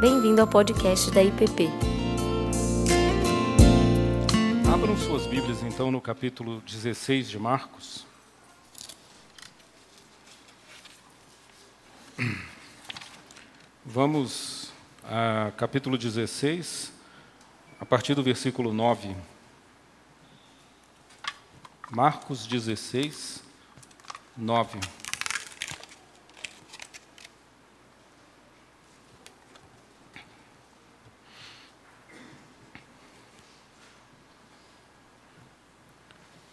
Bem-vindo 0.00 0.40
ao 0.40 0.46
podcast 0.46 1.10
da 1.10 1.22
IPP. 1.22 1.68
Abram 4.72 4.96
suas 4.96 5.26
Bíblias 5.26 5.62
então 5.62 5.90
no 5.90 6.00
capítulo 6.00 6.62
16 6.62 7.28
de 7.28 7.38
Marcos. 7.38 8.06
Vamos 13.84 14.72
a 15.04 15.52
capítulo 15.58 15.98
16, 15.98 16.94
a 17.78 17.84
partir 17.84 18.14
do 18.14 18.22
versículo 18.22 18.72
9. 18.72 19.14
Marcos 21.90 22.46
16, 22.46 23.44
9. 24.34 24.80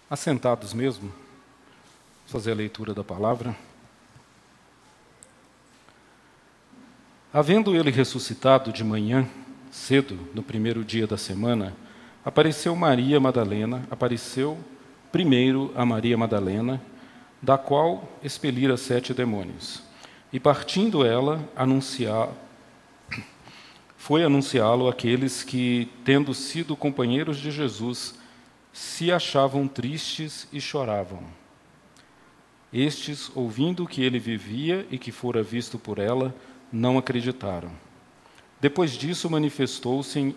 Assentados 0.09 0.73
mesmo, 0.73 1.11
fazer 2.27 2.52
a 2.52 2.55
leitura 2.55 2.93
da 2.93 3.03
palavra. 3.03 3.53
Havendo 7.33 7.75
ele 7.75 7.91
ressuscitado 7.91 8.71
de 8.71 8.85
manhã, 8.85 9.27
cedo, 9.70 10.17
no 10.33 10.41
primeiro 10.41 10.85
dia 10.85 11.05
da 11.05 11.17
semana, 11.17 11.75
apareceu 12.23 12.73
Maria 12.73 13.20
Madalena, 13.20 13.85
apareceu 13.91 14.57
primeiro 15.11 15.73
a 15.75 15.85
Maria 15.85 16.17
Madalena, 16.17 16.81
da 17.41 17.58
qual 17.58 18.17
expelira 18.23 18.77
sete 18.77 19.13
demônios. 19.13 19.83
E 20.31 20.39
partindo 20.39 21.05
ela, 21.05 21.44
anunciar, 21.53 22.30
foi 23.97 24.23
anunciá-lo 24.23 24.88
àqueles 24.88 25.44
que, 25.44 25.92
tendo 26.05 26.33
sido 26.33 26.77
companheiros 26.77 27.38
de 27.38 27.52
Jesus, 27.52 28.17
se 28.78 29.11
achavam 29.11 29.67
tristes 29.67 30.47
e 30.53 30.61
choravam. 30.61 31.23
Estes, 32.72 33.31
ouvindo 33.33 33.88
que 33.88 34.03
ele 34.03 34.20
vivia 34.20 34.86
e 34.92 35.00
que 35.00 35.11
fora 35.11 35.42
visto 35.42 35.80
por 35.80 35.97
ela, 35.97 36.31
não 36.72 36.95
acreditaram. 36.95 37.72
Depois 38.61 38.92
disso, 38.92 39.31
manifestou-se 39.31 40.20
em, 40.20 40.36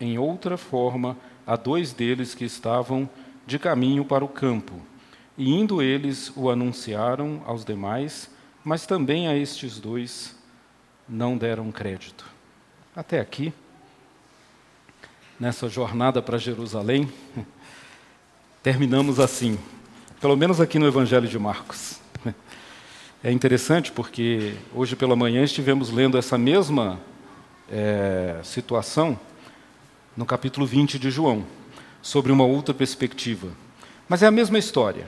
em 0.00 0.18
outra 0.18 0.56
forma 0.56 1.16
a 1.44 1.56
dois 1.56 1.92
deles 1.92 2.32
que 2.32 2.44
estavam 2.44 3.10
de 3.44 3.58
caminho 3.58 4.04
para 4.04 4.24
o 4.24 4.28
campo. 4.28 4.80
E 5.36 5.52
indo 5.52 5.82
eles 5.82 6.32
o 6.36 6.48
anunciaram 6.48 7.42
aos 7.44 7.64
demais, 7.64 8.30
mas 8.62 8.86
também 8.86 9.26
a 9.26 9.36
estes 9.36 9.80
dois 9.80 10.38
não 11.08 11.36
deram 11.36 11.72
crédito. 11.72 12.24
Até 12.94 13.18
aqui, 13.18 13.52
nessa 15.40 15.68
jornada 15.68 16.22
para 16.22 16.38
Jerusalém, 16.38 17.12
terminamos 18.62 19.18
assim, 19.18 19.58
pelo 20.20 20.36
menos 20.36 20.60
aqui 20.60 20.78
no 20.78 20.86
Evangelho 20.86 21.26
de 21.26 21.38
Marcos. 21.38 21.98
É 23.22 23.30
interessante 23.30 23.92
porque 23.92 24.54
hoje 24.74 24.96
pela 24.96 25.14
manhã 25.14 25.42
estivemos 25.44 25.90
lendo 25.90 26.16
essa 26.16 26.38
mesma 26.38 26.98
é, 27.70 28.40
situação 28.42 29.20
no 30.16 30.24
capítulo 30.24 30.64
20 30.66 30.98
de 30.98 31.10
João, 31.10 31.44
sobre 32.00 32.32
uma 32.32 32.44
outra 32.44 32.72
perspectiva. 32.72 33.48
Mas 34.08 34.22
é 34.22 34.26
a 34.26 34.30
mesma 34.30 34.58
história. 34.58 35.06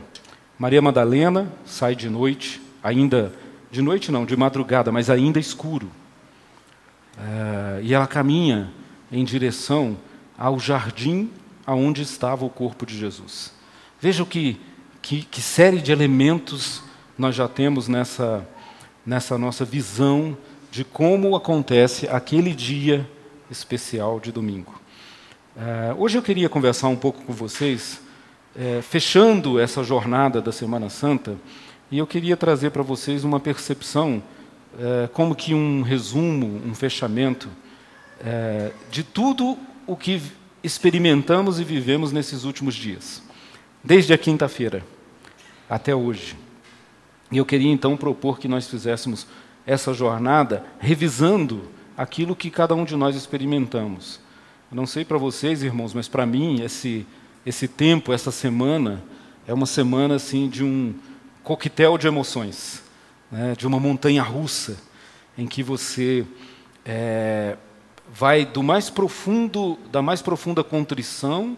Maria 0.59 0.83
Madalena 0.83 1.51
sai 1.65 1.97
de 1.97 2.11
noite, 2.11 2.61
ainda, 2.83 3.33
de 3.71 3.81
noite 3.81 4.13
não, 4.13 4.27
de 4.27 4.37
madrugada, 4.37 4.93
mas 4.93 5.09
ainda 5.09 5.41
escuro. 5.41 5.91
É, 7.19 7.81
e 7.83 7.95
ela 7.95 8.07
caminha 8.07 8.71
em 9.11 9.25
direção 9.25 9.97
ao 10.37 10.59
jardim 10.59 11.31
aonde 11.67 12.03
estava 12.03 12.45
o 12.45 12.51
corpo 12.51 12.85
de 12.85 12.97
Jesus. 12.99 13.53
Veja 14.01 14.25
que, 14.25 14.61
que, 15.01 15.23
que 15.23 15.41
série 15.41 15.81
de 15.81 15.93
elementos 15.93 16.83
nós 17.17 17.35
já 17.35 17.49
temos 17.49 17.89
nessa, 17.89 18.47
nessa 19.07 19.39
nossa 19.39 19.65
visão 19.65 20.37
de 20.71 20.85
como 20.85 21.37
acontece 21.37 22.09
aquele 22.09 22.55
dia 22.55 23.09
especial 23.51 24.19
de 24.19 24.33
domingo. 24.33 24.81
Uh, 25.55 26.03
hoje 26.03 26.17
eu 26.17 26.23
queria 26.23 26.49
conversar 26.49 26.89
um 26.89 26.97
pouco 26.97 27.23
com 27.25 27.33
vocês, 27.33 28.01
uh, 28.57 28.81
fechando 28.81 29.61
essa 29.61 29.85
jornada 29.85 30.41
da 30.41 30.51
Semana 30.51 30.89
Santa, 30.89 31.37
e 31.91 31.99
eu 31.99 32.07
queria 32.07 32.39
trazer 32.39 32.71
para 32.71 32.83
vocês 32.83 33.23
uma 33.23 33.39
percepção, 33.39 34.23
uh, 34.73 35.09
como 35.13 35.35
que 35.35 35.53
um 35.53 35.83
resumo, 35.83 36.63
um 36.67 36.75
fechamento, 36.75 37.49
de 38.89 39.03
tudo 39.03 39.59
o 39.85 39.97
que 39.97 40.23
experimentamos 40.63 41.59
e 41.59 41.65
vivemos 41.65 42.13
nesses 42.13 42.45
últimos 42.45 42.75
dias, 42.75 43.23
desde 43.83 44.13
a 44.13 44.19
quinta-feira 44.19 44.85
até 45.69 45.95
hoje. 45.95 46.37
E 47.31 47.39
eu 47.39 47.47
queria 47.47 47.73
então 47.73 47.97
propor 47.97 48.39
que 48.39 48.47
nós 48.47 48.69
fizéssemos 48.69 49.27
essa 49.67 49.95
jornada 49.95 50.65
revisando 50.79 51.63
aquilo 51.97 52.37
que 52.37 52.51
cada 52.51 52.75
um 52.75 52.85
de 52.85 52.97
nós 52.97 53.17
experimentamos. 53.17 54.21
Eu 54.71 54.77
não 54.77 54.87
sei 54.87 55.05
para 55.05 55.19
vocês, 55.19 55.63
irmãos, 55.63 55.95
mas 55.95 56.09
para 56.09 56.27
mim 56.27 56.63
esse 56.63 57.07
esse 57.45 57.67
tempo, 57.67 58.13
essa 58.13 58.31
semana 58.31 59.03
é 59.47 59.53
uma 59.53 59.67
semana 59.67 60.15
assim 60.15 60.49
de 60.49 60.63
um 60.63 60.95
coquetel 61.43 61.99
de 61.99 62.07
emoções, 62.07 62.83
né, 63.31 63.55
de 63.57 63.67
uma 63.67 63.81
montanha 63.81 64.23
russa 64.23 64.77
em 65.37 65.47
que 65.47 65.63
você 65.63 66.25
é, 66.85 67.57
vai 68.13 68.45
do 68.45 68.63
mais 68.63 68.91
profundo, 68.91 69.79
da 69.91 70.03
mais 70.03 70.21
profunda 70.21 70.63
contrição 70.63 71.57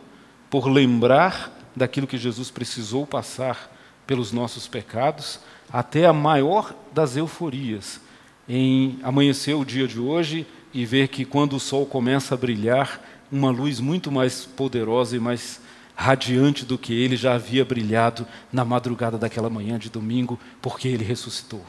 por 0.49 0.69
lembrar 0.69 1.53
daquilo 1.75 2.07
que 2.07 2.17
Jesus 2.17 2.51
precisou 2.51 3.07
passar 3.07 3.71
pelos 4.07 4.31
nossos 4.31 4.69
pecados, 4.69 5.41
até 5.73 6.07
a 6.07 6.13
maior 6.13 6.75
das 6.93 7.17
euforias 7.17 8.01
em 8.49 8.99
amanhecer 9.03 9.55
o 9.55 9.65
dia 9.65 9.89
de 9.89 9.99
hoje 9.99 10.47
e 10.73 10.85
ver 10.85 11.09
que 11.09 11.25
quando 11.25 11.57
o 11.57 11.61
sol 11.61 11.87
começa 11.87 12.35
a 12.35 12.39
brilhar, 12.39 13.01
uma 13.33 13.51
luz 13.51 13.81
muito 13.81 14.13
mais 14.13 14.45
poderosa 14.45 15.17
e 15.17 15.21
mais 15.21 15.61
radiante 15.97 16.65
do 16.65 16.77
que 16.77 16.93
ele 16.93 17.17
já 17.17 17.35
havia 17.35 17.65
brilhado 17.65 18.27
na 18.53 18.65
madrugada 18.65 19.17
daquela 19.17 19.49
manhã 19.49 19.79
de 19.79 19.89
domingo, 19.89 20.39
porque 20.61 20.89
ele 20.89 21.05
ressuscitou. 21.05 21.65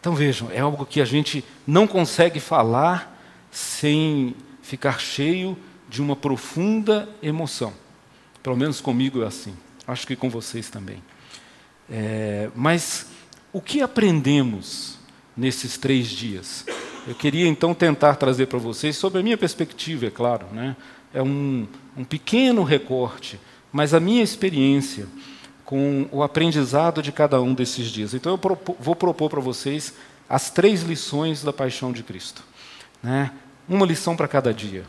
Então 0.00 0.14
vejam, 0.14 0.48
é 0.52 0.60
algo 0.60 0.84
que 0.84 1.00
a 1.00 1.04
gente 1.04 1.44
não 1.66 1.86
consegue 1.86 2.40
falar 2.40 3.19
sem 3.50 4.34
ficar 4.62 5.00
cheio 5.00 5.56
de 5.88 6.00
uma 6.00 6.14
profunda 6.14 7.08
emoção. 7.22 7.72
Pelo 8.42 8.56
menos 8.56 8.80
comigo 8.80 9.22
é 9.22 9.26
assim. 9.26 9.54
Acho 9.86 10.06
que 10.06 10.16
com 10.16 10.30
vocês 10.30 10.70
também. 10.70 11.02
É, 11.90 12.50
mas 12.54 13.06
o 13.52 13.60
que 13.60 13.82
aprendemos 13.82 14.98
nesses 15.36 15.76
três 15.76 16.08
dias? 16.08 16.64
Eu 17.06 17.14
queria 17.14 17.48
então 17.48 17.74
tentar 17.74 18.14
trazer 18.16 18.46
para 18.46 18.58
vocês, 18.58 18.96
sobre 18.96 19.20
a 19.20 19.22
minha 19.22 19.36
perspectiva, 19.36 20.06
é 20.06 20.10
claro, 20.10 20.46
né? 20.52 20.76
é 21.12 21.22
um, 21.22 21.66
um 21.96 22.04
pequeno 22.04 22.62
recorte, 22.62 23.40
mas 23.72 23.94
a 23.94 24.00
minha 24.00 24.22
experiência 24.22 25.06
com 25.64 26.08
o 26.10 26.22
aprendizado 26.22 27.02
de 27.02 27.12
cada 27.12 27.40
um 27.40 27.54
desses 27.54 27.88
dias. 27.88 28.14
Então 28.14 28.32
eu 28.32 28.58
vou 28.78 28.96
propor 28.96 29.30
para 29.30 29.40
vocês 29.40 29.94
as 30.28 30.50
três 30.50 30.82
lições 30.82 31.42
da 31.42 31.52
paixão 31.52 31.92
de 31.92 32.02
Cristo. 32.02 32.42
Né? 33.02 33.30
Uma 33.68 33.86
lição 33.86 34.16
para 34.16 34.28
cada 34.28 34.52
dia. 34.52 34.84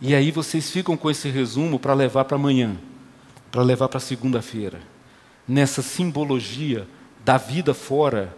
E 0.00 0.14
aí 0.14 0.30
vocês 0.30 0.70
ficam 0.70 0.96
com 0.96 1.10
esse 1.10 1.28
resumo 1.28 1.78
para 1.78 1.94
levar 1.94 2.24
para 2.24 2.36
amanhã, 2.36 2.76
para 3.50 3.62
levar 3.62 3.88
para 3.88 4.00
segunda-feira, 4.00 4.80
nessa 5.46 5.82
simbologia 5.82 6.86
da 7.24 7.36
vida 7.36 7.72
fora 7.72 8.36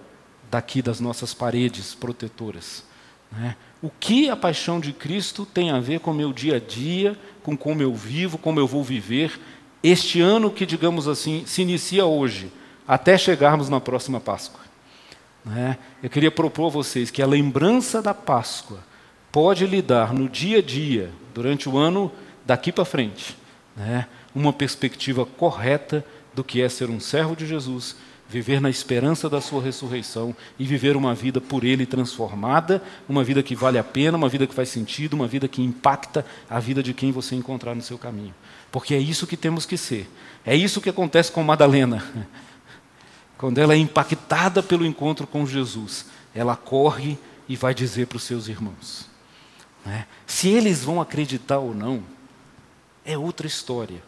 daqui 0.50 0.82
das 0.82 1.00
nossas 1.00 1.32
paredes 1.32 1.94
protetoras. 1.94 2.84
Né? 3.32 3.56
O 3.82 3.90
que 3.90 4.28
a 4.28 4.36
paixão 4.36 4.78
de 4.78 4.92
Cristo 4.92 5.44
tem 5.44 5.70
a 5.70 5.80
ver 5.80 6.00
com 6.00 6.10
o 6.10 6.14
meu 6.14 6.32
dia 6.32 6.56
a 6.56 6.60
dia, 6.60 7.18
com 7.42 7.56
como 7.56 7.82
eu 7.82 7.94
vivo, 7.94 8.38
como 8.38 8.60
eu 8.60 8.66
vou 8.66 8.84
viver, 8.84 9.40
este 9.82 10.20
ano 10.20 10.50
que, 10.50 10.64
digamos 10.64 11.06
assim, 11.08 11.44
se 11.46 11.62
inicia 11.62 12.06
hoje, 12.06 12.50
até 12.86 13.18
chegarmos 13.18 13.68
na 13.68 13.80
próxima 13.80 14.20
Páscoa. 14.20 14.63
Né? 15.44 15.76
Eu 16.02 16.08
queria 16.08 16.30
propor 16.30 16.66
a 16.66 16.70
vocês 16.70 17.10
que 17.10 17.22
a 17.22 17.26
lembrança 17.26 18.00
da 18.00 18.14
Páscoa 18.14 18.78
pode 19.30 19.66
lhe 19.66 19.82
dar 19.82 20.14
no 20.14 20.28
dia 20.28 20.58
a 20.58 20.62
dia, 20.62 21.10
durante 21.34 21.68
o 21.68 21.76
ano 21.76 22.10
daqui 22.46 22.70
para 22.72 22.84
frente, 22.84 23.36
né? 23.76 24.06
uma 24.34 24.52
perspectiva 24.52 25.26
correta 25.26 26.04
do 26.32 26.42
que 26.42 26.62
é 26.62 26.68
ser 26.68 26.88
um 26.88 27.00
servo 27.00 27.36
de 27.36 27.46
Jesus, 27.46 27.96
viver 28.28 28.60
na 28.60 28.70
esperança 28.70 29.28
da 29.28 29.40
sua 29.40 29.62
ressurreição 29.62 30.34
e 30.58 30.64
viver 30.64 30.96
uma 30.96 31.14
vida 31.14 31.40
por 31.40 31.62
Ele 31.62 31.86
transformada, 31.86 32.82
uma 33.08 33.22
vida 33.22 33.42
que 33.42 33.54
vale 33.54 33.78
a 33.78 33.84
pena, 33.84 34.16
uma 34.16 34.28
vida 34.28 34.46
que 34.46 34.54
faz 34.54 34.70
sentido, 34.70 35.14
uma 35.14 35.28
vida 35.28 35.46
que 35.46 35.62
impacta 35.62 36.24
a 36.48 36.58
vida 36.58 36.82
de 36.82 36.94
quem 36.94 37.12
você 37.12 37.36
encontrar 37.36 37.74
no 37.74 37.82
seu 37.82 37.98
caminho. 37.98 38.34
Porque 38.72 38.94
é 38.94 38.98
isso 38.98 39.26
que 39.26 39.36
temos 39.36 39.66
que 39.66 39.76
ser. 39.76 40.10
É 40.44 40.56
isso 40.56 40.80
que 40.80 40.90
acontece 40.90 41.30
com 41.30 41.42
Madalena. 41.44 42.02
Quando 43.36 43.58
ela 43.58 43.74
é 43.74 43.76
impactada 43.76 44.62
pelo 44.62 44.86
encontro 44.86 45.26
com 45.26 45.46
Jesus, 45.46 46.06
ela 46.34 46.56
corre 46.56 47.18
e 47.48 47.56
vai 47.56 47.74
dizer 47.74 48.06
para 48.06 48.16
os 48.16 48.22
seus 48.22 48.48
irmãos. 48.48 49.08
Né? 49.84 50.06
Se 50.26 50.48
eles 50.48 50.82
vão 50.82 51.00
acreditar 51.00 51.58
ou 51.58 51.74
não, 51.74 52.02
é 53.04 53.18
outra 53.18 53.46
história. 53.46 54.02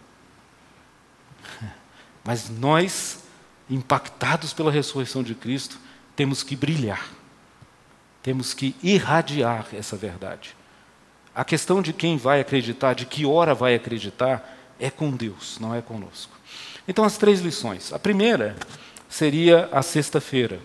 Mas 2.24 2.48
nós, 2.48 3.24
impactados 3.68 4.52
pela 4.52 4.72
ressurreição 4.72 5.22
de 5.22 5.34
Cristo, 5.34 5.78
temos 6.14 6.42
que 6.42 6.56
brilhar, 6.56 7.06
temos 8.22 8.54
que 8.54 8.74
irradiar 8.82 9.66
essa 9.72 9.96
verdade. 9.96 10.56
A 11.34 11.44
questão 11.44 11.82
de 11.82 11.92
quem 11.92 12.16
vai 12.16 12.40
acreditar, 12.40 12.94
de 12.94 13.04
que 13.04 13.26
hora 13.26 13.54
vai 13.54 13.74
acreditar, 13.74 14.56
é 14.80 14.90
com 14.90 15.10
Deus, 15.10 15.58
não 15.60 15.74
é 15.74 15.82
conosco. 15.82 16.34
Então, 16.88 17.04
as 17.04 17.18
três 17.18 17.40
lições. 17.40 17.92
A 17.92 17.98
primeira 17.98 18.56
seria 19.08 19.68
a 19.72 19.82
sexta-feira. 19.82 20.60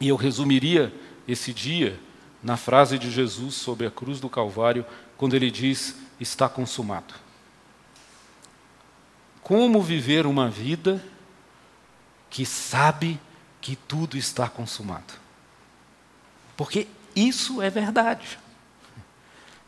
E 0.00 0.08
eu 0.08 0.16
resumiria 0.16 0.92
esse 1.26 1.52
dia 1.52 1.98
na 2.42 2.56
frase 2.56 2.98
de 2.98 3.10
Jesus 3.10 3.54
sobre 3.54 3.86
a 3.86 3.90
cruz 3.90 4.20
do 4.20 4.28
Calvário, 4.28 4.84
quando 5.16 5.34
ele 5.34 5.50
diz: 5.50 5.96
Está 6.20 6.48
consumado. 6.48 7.14
Como 9.42 9.82
viver 9.82 10.26
uma 10.26 10.48
vida 10.48 11.02
que 12.28 12.44
sabe 12.44 13.18
que 13.60 13.74
tudo 13.74 14.16
está 14.16 14.48
consumado? 14.48 15.14
Porque 16.56 16.86
isso 17.16 17.62
é 17.62 17.70
verdade. 17.70 18.38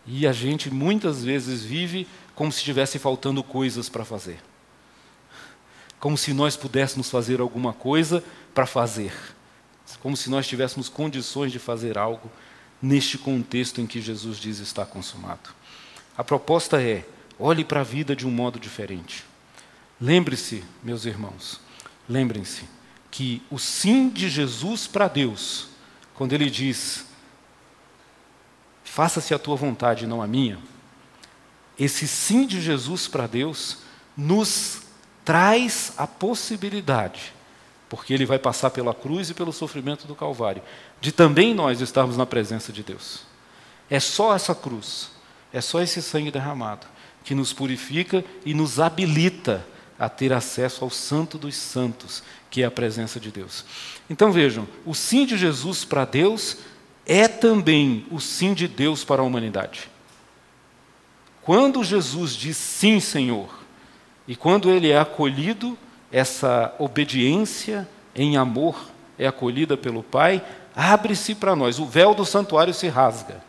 E 0.07 0.27
a 0.27 0.33
gente 0.33 0.71
muitas 0.71 1.25
vezes 1.25 1.63
vive 1.63 2.07
como 2.35 2.51
se 2.51 2.59
estivesse 2.59 2.99
faltando 2.99 3.43
coisas 3.43 3.89
para 3.89 4.05
fazer. 4.05 4.41
Como 6.01 6.17
se 6.17 6.33
nós 6.33 6.57
pudéssemos 6.57 7.11
fazer 7.11 7.41
alguma 7.41 7.75
coisa 7.75 8.25
para 8.55 8.67
fazer. 8.67 9.13
Como 10.01 10.17
se 10.17 10.31
nós 10.31 10.49
tivéssemos 10.49 10.89
condições 10.89 11.53
de 11.53 11.59
fazer 11.59 11.99
algo 11.99 12.31
neste 12.81 13.19
contexto 13.19 13.81
em 13.81 13.87
que 13.87 14.01
Jesus 14.01 14.39
diz 14.39 14.59
está 14.59 14.87
consumado. 14.87 15.51
A 16.17 16.25
proposta 16.25 16.83
é: 16.83 17.07
olhe 17.39 17.65
para 17.65 17.81
a 17.81 17.85
vida 17.85 18.17
de 18.17 18.27
um 18.27 18.31
modo 18.31 18.59
diferente. 18.59 19.25
Lembre-se, 20.01 20.65
meus 20.83 21.05
irmãos, 21.05 21.61
lembrem-se 22.09 22.65
que 23.11 23.43
o 23.51 23.59
sim 23.59 24.09
de 24.09 24.31
Jesus 24.31 24.87
para 24.87 25.09
Deus, 25.09 25.69
quando 26.15 26.33
ele 26.33 26.49
diz: 26.49 27.05
faça-se 28.85 29.35
a 29.35 29.39
tua 29.39 29.57
vontade, 29.57 30.07
não 30.07 30.23
a 30.23 30.27
minha, 30.27 30.59
esse 31.79 32.09
sim 32.09 32.47
de 32.47 32.61
Jesus 32.61 33.07
para 33.07 33.27
Deus 33.27 33.79
nos 34.17 34.83
traz 35.25 35.93
a 35.97 36.07
possibilidade, 36.07 37.33
porque 37.89 38.15
ele 38.15 38.27
vai 38.27 38.39
passar 38.39 38.71
pela 38.71 38.95
cruz 38.95 39.31
e 39.31 39.35
pelo 39.35 39.53
sofrimento 39.53 40.07
do 40.07 40.15
Calvário, 40.15 40.63
de 41.01 41.13
também 41.13 41.55
nós 41.55 41.81
estarmos 41.81 42.17
na 42.17 42.27
presença 42.27 42.73
de 42.73 42.83
Deus. 42.83 43.23
É 43.89 43.99
só 43.99 44.35
essa 44.35 44.55
cruz, 44.55 45.11
é 45.53 45.61
só 45.61 45.81
esse 45.81 46.01
sangue 46.01 46.31
derramado 46.31 46.87
que 47.25 47.35
nos 47.35 47.53
purifica 47.53 48.25
e 48.45 48.55
nos 48.55 48.81
habilita 48.81 49.67
a 49.99 50.09
ter 50.09 50.33
acesso 50.33 50.83
ao 50.83 50.91
Santo 50.91 51.37
dos 51.37 51.55
Santos, 51.57 52.23
que 52.51 52.63
é 52.63 52.65
a 52.65 52.71
presença 52.71 53.21
de 53.21 53.31
Deus. 53.31 53.65
Então 54.09 54.33
vejam, 54.33 54.67
o 54.87 54.95
sim 54.95 55.27
de 55.27 55.37
Jesus 55.37 55.85
para 55.85 56.07
Deus 56.07 56.57
é 57.05 57.29
também 57.29 58.07
o 58.11 58.19
sim 58.19 58.55
de 58.55 58.67
Deus 58.67 59.05
para 59.05 59.21
a 59.21 59.25
humanidade. 59.25 59.91
Quando 61.43 61.85
Jesus 61.85 62.35
diz 62.35 62.57
sim, 62.57 63.01
Senhor, 63.01 63.60
e 64.31 64.37
quando 64.37 64.71
ele 64.71 64.89
é 64.89 64.97
acolhido, 64.97 65.77
essa 66.13 66.73
obediência 66.79 67.89
em 68.15 68.37
amor 68.37 68.81
é 69.19 69.27
acolhida 69.27 69.77
pelo 69.77 70.05
Pai, 70.05 70.41
abre-se 70.73 71.35
para 71.35 71.57
nós, 71.57 71.81
o 71.81 71.85
véu 71.85 72.15
do 72.15 72.25
santuário 72.25 72.73
se 72.73 72.87
rasga. 72.87 73.43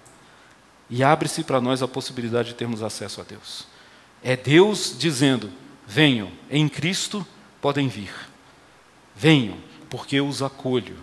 E 0.89 1.03
abre-se 1.03 1.43
para 1.43 1.61
nós 1.61 1.83
a 1.83 1.87
possibilidade 1.87 2.47
de 2.47 2.55
termos 2.55 2.81
acesso 2.81 3.21
a 3.21 3.23
Deus. 3.23 3.67
É 4.23 4.35
Deus 4.35 4.95
dizendo: 4.97 5.51
venham, 5.85 6.31
em 6.49 6.67
Cristo 6.67 7.23
podem 7.61 7.87
vir. 7.87 8.15
Venham, 9.15 9.57
porque 9.87 10.15
eu 10.15 10.27
os 10.27 10.41
acolho. 10.41 10.97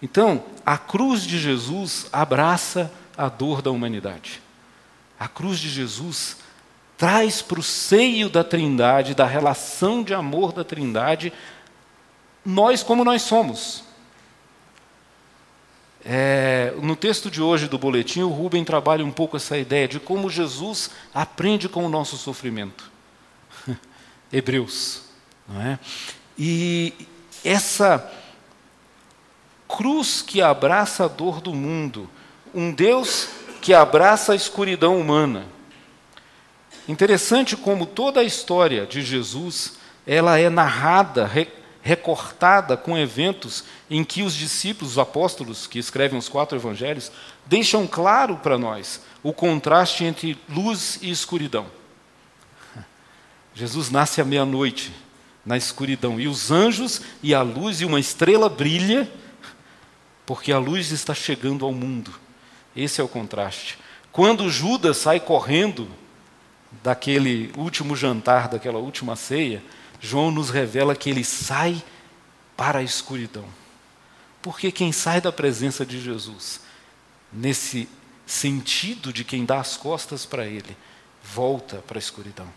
Então, 0.00 0.42
a 0.64 0.78
cruz 0.78 1.22
de 1.22 1.38
Jesus 1.38 2.06
abraça 2.10 2.90
a 3.14 3.28
dor 3.28 3.60
da 3.60 3.70
humanidade. 3.70 4.40
A 5.20 5.28
cruz 5.28 5.58
de 5.58 5.68
Jesus 5.68 6.38
traz 6.98 7.40
para 7.40 7.60
o 7.60 7.62
seio 7.62 8.28
da 8.28 8.42
Trindade, 8.42 9.14
da 9.14 9.24
relação 9.24 10.02
de 10.02 10.12
amor 10.12 10.52
da 10.52 10.64
Trindade, 10.64 11.32
nós 12.44 12.82
como 12.82 13.04
nós 13.04 13.22
somos. 13.22 13.84
É, 16.04 16.74
no 16.82 16.96
texto 16.96 17.30
de 17.30 17.40
hoje 17.40 17.68
do 17.68 17.78
boletim, 17.78 18.22
o 18.22 18.28
Rubem 18.28 18.64
trabalha 18.64 19.04
um 19.04 19.12
pouco 19.12 19.36
essa 19.36 19.56
ideia 19.56 19.86
de 19.86 20.00
como 20.00 20.28
Jesus 20.28 20.90
aprende 21.14 21.68
com 21.68 21.86
o 21.86 21.88
nosso 21.88 22.16
sofrimento. 22.16 22.90
Hebreus. 24.32 25.02
Não 25.46 25.62
é? 25.62 25.78
E 26.36 26.92
essa 27.44 28.10
cruz 29.68 30.20
que 30.20 30.42
abraça 30.42 31.04
a 31.04 31.08
dor 31.08 31.40
do 31.40 31.54
mundo, 31.54 32.10
um 32.52 32.72
Deus 32.72 33.28
que 33.60 33.72
abraça 33.72 34.32
a 34.32 34.36
escuridão 34.36 34.98
humana. 34.98 35.57
Interessante 36.88 37.54
como 37.54 37.84
toda 37.84 38.20
a 38.20 38.24
história 38.24 38.86
de 38.86 39.02
Jesus, 39.02 39.74
ela 40.06 40.38
é 40.38 40.48
narrada, 40.48 41.26
re, 41.26 41.46
recortada 41.82 42.78
com 42.78 42.96
eventos 42.96 43.62
em 43.90 44.02
que 44.02 44.22
os 44.22 44.34
discípulos, 44.34 44.92
os 44.92 44.98
apóstolos 44.98 45.66
que 45.66 45.78
escrevem 45.78 46.18
os 46.18 46.30
quatro 46.30 46.56
evangelhos, 46.56 47.12
deixam 47.44 47.86
claro 47.86 48.38
para 48.38 48.56
nós 48.56 49.02
o 49.22 49.34
contraste 49.34 50.02
entre 50.02 50.38
luz 50.48 50.98
e 51.02 51.10
escuridão. 51.10 51.66
Jesus 53.54 53.90
nasce 53.90 54.22
à 54.22 54.24
meia-noite, 54.24 54.90
na 55.44 55.58
escuridão, 55.58 56.18
e 56.18 56.26
os 56.26 56.50
anjos 56.50 57.02
e 57.22 57.34
a 57.34 57.42
luz 57.42 57.82
e 57.82 57.84
uma 57.84 58.00
estrela 58.00 58.48
brilha, 58.48 59.10
porque 60.24 60.52
a 60.52 60.58
luz 60.58 60.90
está 60.90 61.12
chegando 61.12 61.66
ao 61.66 61.72
mundo. 61.72 62.14
Esse 62.74 63.00
é 63.00 63.04
o 63.04 63.08
contraste. 63.08 63.78
Quando 64.10 64.48
Judas 64.48 64.96
sai 64.98 65.20
correndo 65.20 65.88
daquele 66.82 67.52
último 67.56 67.96
jantar, 67.96 68.48
daquela 68.48 68.78
última 68.78 69.16
ceia, 69.16 69.62
João 70.00 70.30
nos 70.30 70.50
revela 70.50 70.94
que 70.94 71.10
ele 71.10 71.24
sai 71.24 71.82
para 72.56 72.80
a 72.80 72.82
escuridão. 72.82 73.44
Porque 74.42 74.70
quem 74.70 74.92
sai 74.92 75.20
da 75.20 75.32
presença 75.32 75.84
de 75.84 76.00
Jesus, 76.00 76.60
nesse 77.32 77.88
sentido 78.26 79.12
de 79.12 79.24
quem 79.24 79.44
dá 79.44 79.60
as 79.60 79.76
costas 79.76 80.24
para 80.24 80.46
ele, 80.46 80.76
volta 81.22 81.78
para 81.86 81.98
a 81.98 82.00
escuridão. 82.00 82.48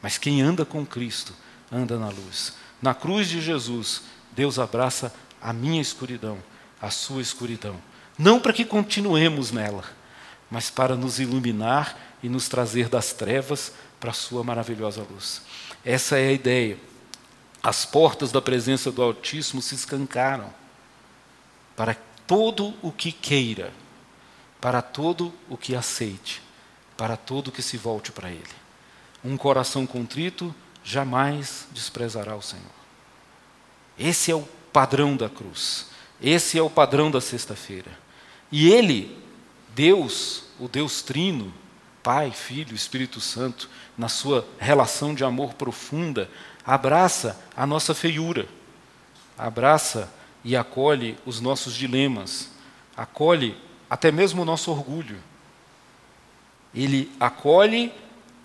Mas 0.00 0.18
quem 0.18 0.40
anda 0.40 0.64
com 0.64 0.86
Cristo, 0.86 1.34
anda 1.70 1.98
na 1.98 2.08
luz. 2.08 2.54
Na 2.80 2.94
cruz 2.94 3.28
de 3.28 3.40
Jesus, 3.40 4.02
Deus 4.32 4.58
abraça 4.58 5.12
a 5.40 5.52
minha 5.52 5.80
escuridão, 5.80 6.38
a 6.80 6.90
sua 6.90 7.20
escuridão 7.20 7.80
não 8.18 8.40
para 8.40 8.52
que 8.52 8.64
continuemos 8.64 9.52
nela, 9.52 9.84
mas 10.50 10.70
para 10.70 10.96
nos 10.96 11.18
iluminar 11.18 12.05
e 12.22 12.28
nos 12.28 12.48
trazer 12.48 12.88
das 12.88 13.12
trevas 13.12 13.72
para 14.00 14.10
a 14.10 14.14
Sua 14.14 14.42
maravilhosa 14.44 15.06
luz. 15.10 15.42
Essa 15.84 16.18
é 16.18 16.28
a 16.28 16.32
ideia. 16.32 16.78
As 17.62 17.84
portas 17.84 18.30
da 18.30 18.40
presença 18.40 18.92
do 18.92 19.02
Altíssimo 19.02 19.60
se 19.60 19.74
escancaram 19.74 20.52
para 21.74 21.96
todo 22.26 22.74
o 22.82 22.90
que 22.90 23.12
queira, 23.12 23.72
para 24.60 24.82
todo 24.82 25.32
o 25.48 25.56
que 25.56 25.74
aceite, 25.74 26.42
para 26.96 27.16
todo 27.16 27.48
o 27.48 27.52
que 27.52 27.62
se 27.62 27.76
volte 27.76 28.12
para 28.12 28.30
Ele. 28.30 28.42
Um 29.24 29.36
coração 29.36 29.86
contrito 29.86 30.54
jamais 30.84 31.66
desprezará 31.72 32.36
o 32.36 32.42
Senhor. 32.42 32.64
Esse 33.98 34.30
é 34.30 34.34
o 34.34 34.48
padrão 34.72 35.16
da 35.16 35.28
cruz. 35.28 35.86
Esse 36.20 36.58
é 36.58 36.62
o 36.62 36.70
padrão 36.70 37.10
da 37.10 37.20
sexta-feira. 37.20 37.90
E 38.50 38.68
Ele, 38.70 39.16
Deus, 39.74 40.44
o 40.58 40.68
Deus 40.68 41.02
Trino, 41.02 41.52
Pai, 42.06 42.30
Filho, 42.30 42.72
Espírito 42.72 43.20
Santo, 43.20 43.68
na 43.98 44.08
sua 44.08 44.46
relação 44.60 45.12
de 45.12 45.24
amor 45.24 45.54
profunda, 45.54 46.30
abraça 46.64 47.36
a 47.56 47.66
nossa 47.66 47.96
feiura, 47.96 48.46
abraça 49.36 50.08
e 50.44 50.56
acolhe 50.56 51.18
os 51.26 51.40
nossos 51.40 51.74
dilemas, 51.74 52.50
acolhe 52.96 53.56
até 53.90 54.12
mesmo 54.12 54.42
o 54.42 54.44
nosso 54.44 54.70
orgulho. 54.70 55.18
Ele 56.72 57.10
acolhe 57.18 57.92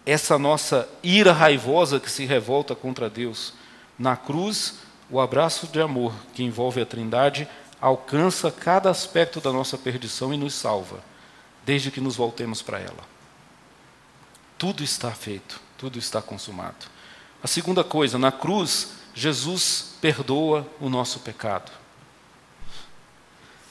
essa 0.07 0.39
nossa 0.39 0.89
ira 1.03 1.31
raivosa 1.31 1.99
que 1.99 2.09
se 2.09 2.25
revolta 2.25 2.73
contra 2.73 3.11
Deus. 3.11 3.53
Na 3.95 4.17
cruz, 4.17 4.79
o 5.07 5.19
abraço 5.19 5.67
de 5.67 5.79
amor 5.79 6.15
que 6.33 6.41
envolve 6.41 6.81
a 6.81 6.85
Trindade 6.87 7.47
alcança 7.79 8.49
cada 8.49 8.89
aspecto 8.89 9.39
da 9.39 9.53
nossa 9.53 9.77
perdição 9.77 10.33
e 10.33 10.37
nos 10.37 10.55
salva, 10.55 10.99
desde 11.63 11.91
que 11.91 12.01
nos 12.01 12.15
voltemos 12.15 12.63
para 12.63 12.79
ela. 12.79 13.20
Tudo 14.61 14.83
está 14.83 15.09
feito, 15.09 15.59
tudo 15.75 15.97
está 15.97 16.21
consumado. 16.21 16.85
A 17.41 17.47
segunda 17.47 17.83
coisa, 17.83 18.19
na 18.19 18.31
cruz, 18.31 18.89
Jesus 19.15 19.95
perdoa 19.99 20.69
o 20.79 20.87
nosso 20.87 21.21
pecado. 21.21 21.71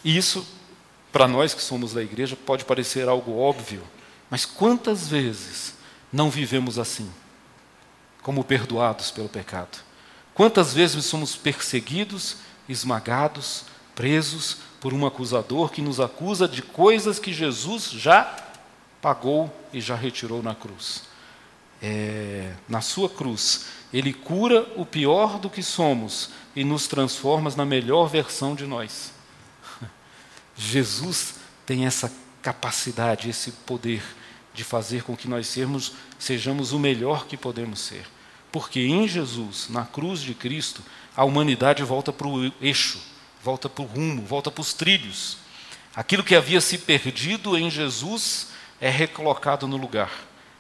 E 0.03 0.17
isso 0.17 0.45
para 1.13 1.29
nós 1.29 1.55
que 1.55 1.63
somos 1.63 1.93
da 1.93 2.03
igreja, 2.03 2.35
pode 2.35 2.65
parecer 2.65 3.09
algo 3.09 3.39
óbvio, 3.39 3.83
mas 4.29 4.45
quantas 4.45 5.07
vezes 5.07 5.75
não 6.13 6.29
vivemos 6.29 6.77
assim, 6.77 7.09
como 8.21 8.43
perdoados 8.43 9.13
pelo 9.13 9.29
pecado? 9.29 9.79
Quantas 10.35 10.75
vezes 10.75 11.05
somos 11.05 11.37
perseguidos, 11.37 12.39
esmagados, 12.69 13.65
presos 13.95 14.57
por 14.81 14.93
um 14.93 15.07
acusador 15.07 15.71
que 15.71 15.81
nos 15.81 16.01
acusa 16.01 16.49
de 16.49 16.63
coisas 16.63 17.21
que 17.21 17.33
Jesus 17.33 17.93
já 17.93 18.50
pagou 19.01 19.55
e 19.73 19.81
já 19.81 19.95
retirou 19.95 20.43
na 20.43 20.55
cruz? 20.55 21.05
É, 21.83 22.53
na 22.69 22.81
sua 22.81 23.09
cruz, 23.09 23.67
ele 23.93 24.13
cura 24.13 24.67
o 24.77 24.85
pior 24.85 25.39
do 25.39 25.49
que 25.49 25.63
somos 25.63 26.31
e 26.55 26.63
nos 26.63 26.87
transforma 26.87 27.51
na 27.57 27.65
melhor 27.65 28.07
versão 28.07 28.55
de 28.55 28.67
nós. 28.67 29.13
Jesus 30.57 31.37
tem 31.65 31.87
essa 31.87 32.13
capacidade, 32.43 33.31
esse 33.31 33.53
poder 33.53 34.03
de 34.53 34.65
fazer 34.65 35.03
com 35.03 35.17
que 35.17 35.29
nós 35.29 35.47
sermos, 35.47 35.93
sejamos 36.19 36.73
o 36.73 36.79
melhor 36.79 37.27
que 37.27 37.37
podemos 37.37 37.81
ser. 37.81 38.07
Porque 38.53 38.81
em 38.81 39.07
Jesus, 39.07 39.69
na 39.69 39.85
cruz 39.85 40.21
de 40.21 40.35
Cristo, 40.35 40.83
a 41.17 41.25
humanidade 41.25 41.83
volta 41.83 42.13
para 42.13 42.27
o 42.27 42.53
eixo, 42.61 43.01
volta 43.43 43.69
para 43.69 43.83
o 43.83 43.87
rumo, 43.87 44.23
volta 44.23 44.51
para 44.51 44.61
os 44.61 44.75
trilhos. 44.75 45.39
Aquilo 45.95 46.25
que 46.25 46.35
havia 46.35 46.61
se 46.61 46.79
perdido 46.79 47.57
em 47.57 47.71
Jesus 47.71 48.49
é 48.81 48.89
recolocado 48.89 49.69
no 49.69 49.77
lugar. 49.77 50.11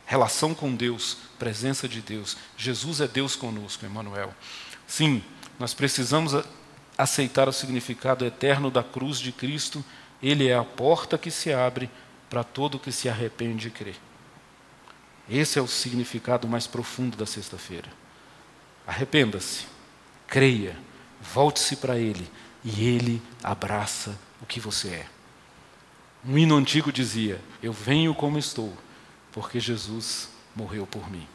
Relação 0.07 0.55
com 0.55 0.75
Deus, 0.75 1.17
presença 1.39 1.89
de 1.89 2.00
Deus. 2.00 2.37
Jesus 2.57 3.00
é 3.00 3.09
Deus 3.09 3.37
conosco, 3.37 3.87
Emmanuel. 3.87 4.35
Sim, 4.87 5.23
nós 5.59 5.73
precisamos 5.73 6.35
aceitar 6.99 7.49
o 7.49 7.53
significado 7.53 8.25
eterno 8.25 8.71
da 8.71 8.83
cruz 8.83 9.19
de 9.19 9.33
Cristo. 9.33 9.85
Ele 10.23 10.49
é 10.49 10.57
a 10.57 10.65
porta 10.65 11.17
que 11.17 11.31
se 11.31 11.53
abre 11.53 11.89
para 12.29 12.45
todo 12.45 12.79
que 12.79 12.93
se 12.93 13.09
arrepende 13.09 13.69
e 13.69 13.71
crê. 13.71 13.95
Esse 15.29 15.59
é 15.59 15.62
o 15.62 15.69
significado 15.69 16.49
mais 16.49 16.67
profundo 16.67 17.17
da 17.17 17.25
sexta-feira. 17.25 17.89
Arrependa-se, 18.87 19.67
creia, 20.27 20.77
volte-se 21.21 21.77
para 21.77 21.99
Ele 21.99 22.29
e 22.65 22.85
Ele 22.85 23.23
abraça 23.43 24.19
o 24.43 24.47
que 24.47 24.59
você 24.59 24.89
é. 24.89 25.20
Um 26.25 26.37
hino 26.37 26.57
antigo 26.57 26.93
dizia: 26.93 27.41
Eu 27.62 27.73
venho 27.73 28.15
como 28.15 28.39
estou, 28.39 28.77
porque 29.33 29.59
Jesus 29.59 30.29
morreu 30.55 30.87
por 30.87 31.11
mim. 31.11 31.27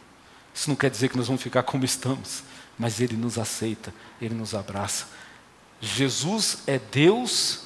Isso 0.53 0.69
não 0.69 0.75
quer 0.75 0.89
dizer 0.89 1.09
que 1.09 1.17
nós 1.17 1.27
vamos 1.27 1.41
ficar 1.41 1.63
como 1.63 1.83
estamos, 1.83 2.43
mas 2.77 3.01
Ele 3.01 3.15
nos 3.15 3.37
aceita, 3.37 3.93
Ele 4.21 4.35
nos 4.35 4.53
abraça. 4.53 5.07
Jesus 5.81 6.59
é 6.67 6.79
Deus 6.79 7.63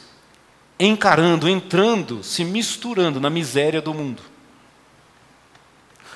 encarando, 0.79 1.47
entrando, 1.47 2.23
se 2.23 2.43
misturando 2.43 3.19
na 3.19 3.29
miséria 3.29 3.81
do 3.81 3.93
mundo. 3.93 4.23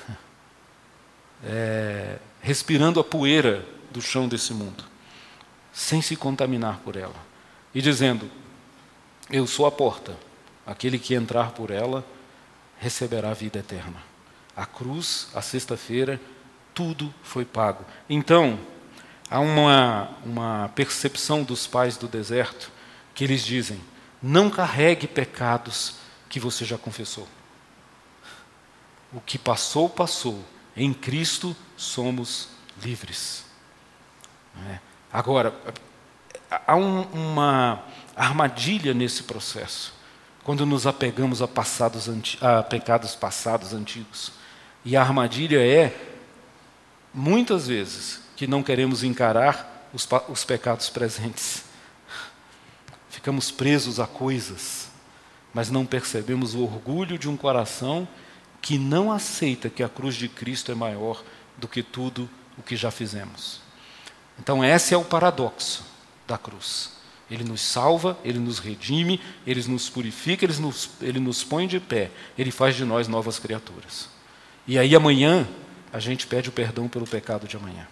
É, 1.46 2.20
respirando 2.40 2.98
a 2.98 3.04
poeira 3.04 3.68
do 3.90 4.00
chão 4.00 4.26
desse 4.26 4.54
mundo, 4.54 4.82
sem 5.74 6.00
se 6.00 6.16
contaminar 6.16 6.78
por 6.78 6.96
ela. 6.96 7.14
E 7.74 7.82
dizendo: 7.82 8.30
Eu 9.30 9.46
sou 9.46 9.66
a 9.66 9.70
porta, 9.70 10.16
aquele 10.66 10.98
que 10.98 11.14
entrar 11.14 11.52
por 11.52 11.70
ela 11.70 12.04
receberá 12.78 13.30
a 13.30 13.34
vida 13.34 13.58
eterna. 13.58 14.02
A 14.56 14.66
cruz, 14.66 15.28
a 15.34 15.42
sexta-feira, 15.42 16.20
tudo 16.74 17.12
foi 17.22 17.44
pago. 17.44 17.84
Então, 18.08 18.58
há 19.30 19.40
uma, 19.40 20.10
uma 20.24 20.70
percepção 20.74 21.42
dos 21.42 21.66
pais 21.66 21.96
do 21.96 22.08
deserto 22.08 22.70
que 23.14 23.24
eles 23.24 23.42
dizem: 23.42 23.80
não 24.22 24.50
carregue 24.50 25.06
pecados 25.06 25.96
que 26.28 26.40
você 26.40 26.64
já 26.64 26.76
confessou. 26.76 27.28
O 29.12 29.20
que 29.20 29.38
passou, 29.38 29.88
passou. 29.88 30.44
Em 30.76 30.92
Cristo 30.92 31.56
somos 31.76 32.48
livres. 32.82 33.44
É. 34.68 34.78
Agora, 35.12 35.54
há 36.50 36.74
um, 36.74 37.02
uma 37.12 37.84
armadilha 38.16 38.92
nesse 38.92 39.24
processo, 39.24 39.94
quando 40.44 40.64
nos 40.64 40.86
apegamos 40.86 41.42
a, 41.42 41.48
passados, 41.48 42.08
a 42.40 42.62
pecados 42.62 43.16
passados 43.16 43.72
antigos. 43.72 44.32
E 44.84 44.96
a 44.96 45.00
armadilha 45.00 45.58
é, 45.58 45.96
muitas 47.12 47.66
vezes, 47.66 48.20
que 48.36 48.46
não 48.46 48.62
queremos 48.62 49.02
encarar 49.02 49.88
os, 49.92 50.06
os 50.28 50.44
pecados 50.44 50.88
presentes 50.90 51.64
ficamos 53.24 53.50
presos 53.50 53.98
a 53.98 54.06
coisas, 54.06 54.88
mas 55.54 55.70
não 55.70 55.86
percebemos 55.86 56.54
o 56.54 56.62
orgulho 56.62 57.16
de 57.16 57.26
um 57.26 57.38
coração 57.38 58.06
que 58.60 58.76
não 58.76 59.10
aceita 59.10 59.70
que 59.70 59.82
a 59.82 59.88
cruz 59.88 60.14
de 60.14 60.28
Cristo 60.28 60.70
é 60.70 60.74
maior 60.74 61.24
do 61.56 61.66
que 61.66 61.82
tudo 61.82 62.28
o 62.58 62.62
que 62.62 62.76
já 62.76 62.90
fizemos. 62.90 63.62
Então, 64.38 64.62
esse 64.62 64.92
é 64.92 64.96
o 64.98 65.04
paradoxo 65.06 65.86
da 66.28 66.36
cruz. 66.36 66.90
Ele 67.34 67.42
nos 67.42 67.60
salva, 67.60 68.16
ele 68.24 68.38
nos 68.38 68.60
redime, 68.60 69.20
ele 69.44 69.60
nos 69.66 69.90
purifica, 69.90 70.44
ele 70.44 70.54
nos, 70.54 70.90
ele 71.00 71.18
nos 71.18 71.42
põe 71.42 71.66
de 71.66 71.80
pé, 71.80 72.12
ele 72.38 72.52
faz 72.52 72.76
de 72.76 72.84
nós 72.84 73.08
novas 73.08 73.40
criaturas. 73.40 74.08
E 74.68 74.78
aí 74.78 74.94
amanhã 74.94 75.48
a 75.92 75.98
gente 75.98 76.28
pede 76.28 76.48
o 76.48 76.52
perdão 76.52 76.88
pelo 76.88 77.08
pecado 77.08 77.48
de 77.48 77.56
amanhã. 77.56 77.88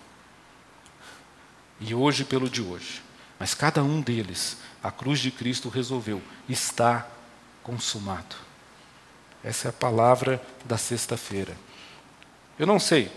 E 1.80 1.92
hoje 1.92 2.24
pelo 2.24 2.48
de 2.48 2.62
hoje. 2.62 3.02
Mas 3.36 3.52
cada 3.52 3.82
um 3.82 4.00
deles 4.00 4.58
a 4.80 4.92
cruz 4.92 5.18
de 5.18 5.32
Cristo 5.32 5.68
resolveu: 5.68 6.22
está 6.48 7.08
consumado. 7.64 8.36
Essa 9.42 9.66
é 9.66 9.70
a 9.70 9.72
palavra 9.72 10.40
da 10.64 10.78
sexta-feira. 10.78 11.56
Eu 12.56 12.66
não 12.66 12.78
sei, 12.78 13.10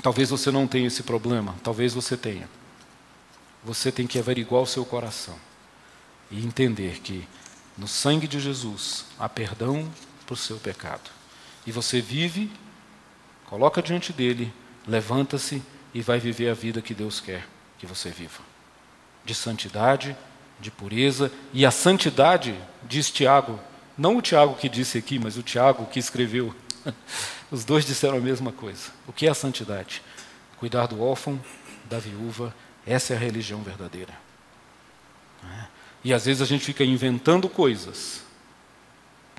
talvez 0.00 0.30
você 0.30 0.52
não 0.52 0.68
tenha 0.68 0.86
esse 0.86 1.02
problema, 1.02 1.56
talvez 1.64 1.92
você 1.92 2.16
tenha. 2.16 2.48
Você 3.64 3.90
tem 3.90 4.06
que 4.06 4.18
averiguar 4.18 4.62
o 4.62 4.66
seu 4.66 4.84
coração 4.84 5.34
e 6.30 6.44
entender 6.44 7.00
que 7.00 7.26
no 7.76 7.88
sangue 7.88 8.28
de 8.28 8.38
Jesus 8.38 9.06
há 9.18 9.28
perdão 9.28 9.90
para 10.26 10.34
o 10.34 10.36
seu 10.36 10.58
pecado. 10.58 11.10
E 11.66 11.72
você 11.72 12.00
vive, 12.00 12.50
coloca 13.46 13.82
diante 13.82 14.12
dele, 14.12 14.52
levanta-se 14.86 15.62
e 15.94 16.02
vai 16.02 16.18
viver 16.18 16.50
a 16.50 16.54
vida 16.54 16.82
que 16.82 16.94
Deus 16.94 17.20
quer 17.20 17.46
que 17.78 17.86
você 17.86 18.10
viva. 18.10 18.42
De 19.24 19.34
santidade, 19.34 20.16
de 20.60 20.70
pureza, 20.70 21.32
e 21.52 21.64
a 21.64 21.70
santidade, 21.70 22.54
diz 22.82 23.10
Tiago, 23.10 23.58
não 23.96 24.16
o 24.16 24.22
Tiago 24.22 24.54
que 24.54 24.68
disse 24.68 24.98
aqui, 24.98 25.18
mas 25.18 25.36
o 25.36 25.42
Tiago 25.42 25.86
que 25.86 25.98
escreveu. 25.98 26.54
Os 27.50 27.64
dois 27.64 27.84
disseram 27.84 28.18
a 28.18 28.20
mesma 28.20 28.52
coisa. 28.52 28.90
O 29.06 29.12
que 29.12 29.26
é 29.26 29.30
a 29.30 29.34
santidade? 29.34 30.02
Cuidar 30.58 30.86
do 30.86 31.02
órfão, 31.02 31.40
da 31.84 31.98
viúva, 31.98 32.54
essa 32.86 33.14
é 33.14 33.16
a 33.16 33.20
religião 33.20 33.62
verdadeira. 33.62 34.12
E 36.02 36.12
às 36.12 36.26
vezes 36.26 36.42
a 36.42 36.44
gente 36.44 36.64
fica 36.64 36.84
inventando 36.84 37.48
coisas 37.48 38.22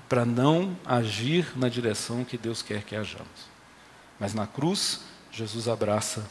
para 0.08 0.24
não 0.24 0.76
agir 0.84 1.52
na 1.56 1.68
direção 1.68 2.24
que 2.24 2.36
Deus 2.36 2.60
quer 2.60 2.82
que 2.82 2.96
hajamos. 2.96 3.56
Mas 4.18 4.34
na 4.34 4.46
cruz, 4.46 5.00
Jesus 5.30 5.68
abraça 5.68 6.28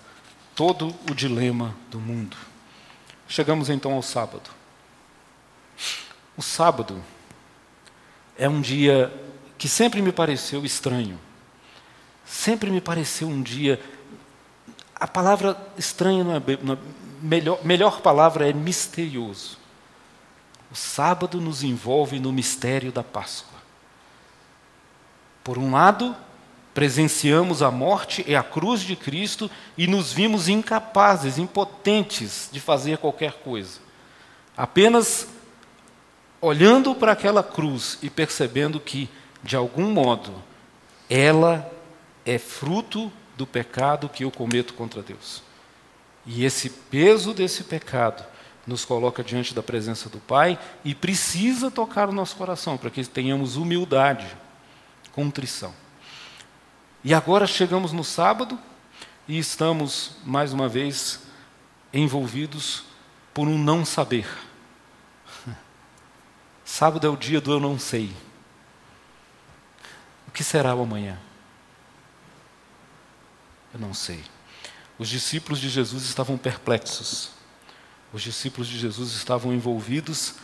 todo 0.55 0.93
o 1.09 1.13
dilema 1.13 1.75
do 1.89 1.99
mundo. 1.99 2.35
Chegamos 3.27 3.69
então 3.69 3.93
ao 3.93 4.01
sábado. 4.01 4.49
O 6.37 6.41
sábado 6.41 7.01
é 8.37 8.49
um 8.49 8.59
dia 8.59 9.13
que 9.57 9.69
sempre 9.69 10.01
me 10.01 10.11
pareceu 10.11 10.65
estranho. 10.65 11.19
Sempre 12.25 12.69
me 12.69 12.81
pareceu 12.81 13.27
um 13.27 13.41
dia. 13.41 13.79
A 14.95 15.07
palavra 15.07 15.57
estranha 15.77 16.23
não 16.23 16.33
é. 16.33 16.37
É 16.37 17.04
melhor, 17.21 17.59
melhor 17.63 18.01
palavra 18.01 18.49
é 18.49 18.53
misterioso. 18.53 19.57
O 20.71 20.75
sábado 20.75 21.39
nos 21.39 21.63
envolve 21.63 22.19
no 22.19 22.31
mistério 22.31 22.91
da 22.91 23.03
Páscoa. 23.03 23.59
Por 25.43 25.57
um 25.57 25.71
lado, 25.71 26.15
presenciamos 26.73 27.61
a 27.61 27.71
morte 27.71 28.25
e 28.27 28.35
a 28.35 28.43
cruz 28.43 28.81
de 28.81 28.95
Cristo 28.95 29.49
e 29.77 29.87
nos 29.87 30.11
vimos 30.11 30.49
incapazes, 30.49 31.37
impotentes 31.37 32.49
de 32.51 32.59
fazer 32.59 32.97
qualquer 32.97 33.33
coisa. 33.33 33.79
Apenas 34.57 35.27
olhando 36.41 36.93
para 36.93 37.13
aquela 37.13 37.41
cruz 37.41 37.97
e 38.01 38.09
percebendo 38.09 38.79
que, 38.79 39.09
de 39.41 39.55
algum 39.55 39.91
modo, 39.91 40.33
ela 41.09 41.71
é 42.25 42.37
fruto 42.37 43.11
do 43.37 43.47
pecado 43.47 44.09
que 44.09 44.23
eu 44.23 44.31
cometo 44.31 44.73
contra 44.73 45.01
Deus. 45.01 45.41
E 46.25 46.43
esse 46.43 46.69
peso 46.69 47.33
desse 47.33 47.63
pecado 47.63 48.25
nos 48.65 48.83
coloca 48.83 49.23
diante 49.23 49.53
da 49.53 49.61
presença 49.61 50.09
do 50.09 50.19
Pai 50.19 50.57
e 50.83 50.95
precisa 50.95 51.69
tocar 51.69 52.09
o 52.09 52.13
nosso 52.13 52.35
coração 52.35 52.77
para 52.77 52.89
que 52.89 53.03
tenhamos 53.05 53.55
humildade, 53.55 54.27
contrição. 55.11 55.73
E 57.03 57.13
agora 57.13 57.45
chegamos 57.45 57.91
no 57.91 58.03
sábado 58.03 58.59
e 59.27 59.37
estamos, 59.37 60.17
mais 60.25 60.51
uma 60.51 60.67
vez, 60.67 61.21
envolvidos 61.93 62.83
por 63.33 63.47
um 63.47 63.57
não 63.57 63.85
saber 63.85 64.27
Sábado 66.65 67.05
é 67.05 67.09
o 67.09 67.15
dia 67.15 67.39
do 67.39 67.51
eu 67.51 67.59
não 67.59 67.77
sei. 67.77 68.11
O 70.27 70.31
que 70.31 70.43
será 70.43 70.73
o 70.73 70.81
amanhã? 70.81 71.19
Eu 73.71 73.79
não 73.79 73.93
sei. 73.93 74.23
Os 74.97 75.09
discípulos 75.09 75.59
de 75.59 75.69
Jesus 75.69 76.03
estavam 76.03 76.37
perplexos. 76.37 77.31
Os 78.13 78.21
discípulos 78.21 78.67
de 78.67 78.77
Jesus 78.77 79.13
estavam 79.13 79.53
envolvidos 79.53 80.35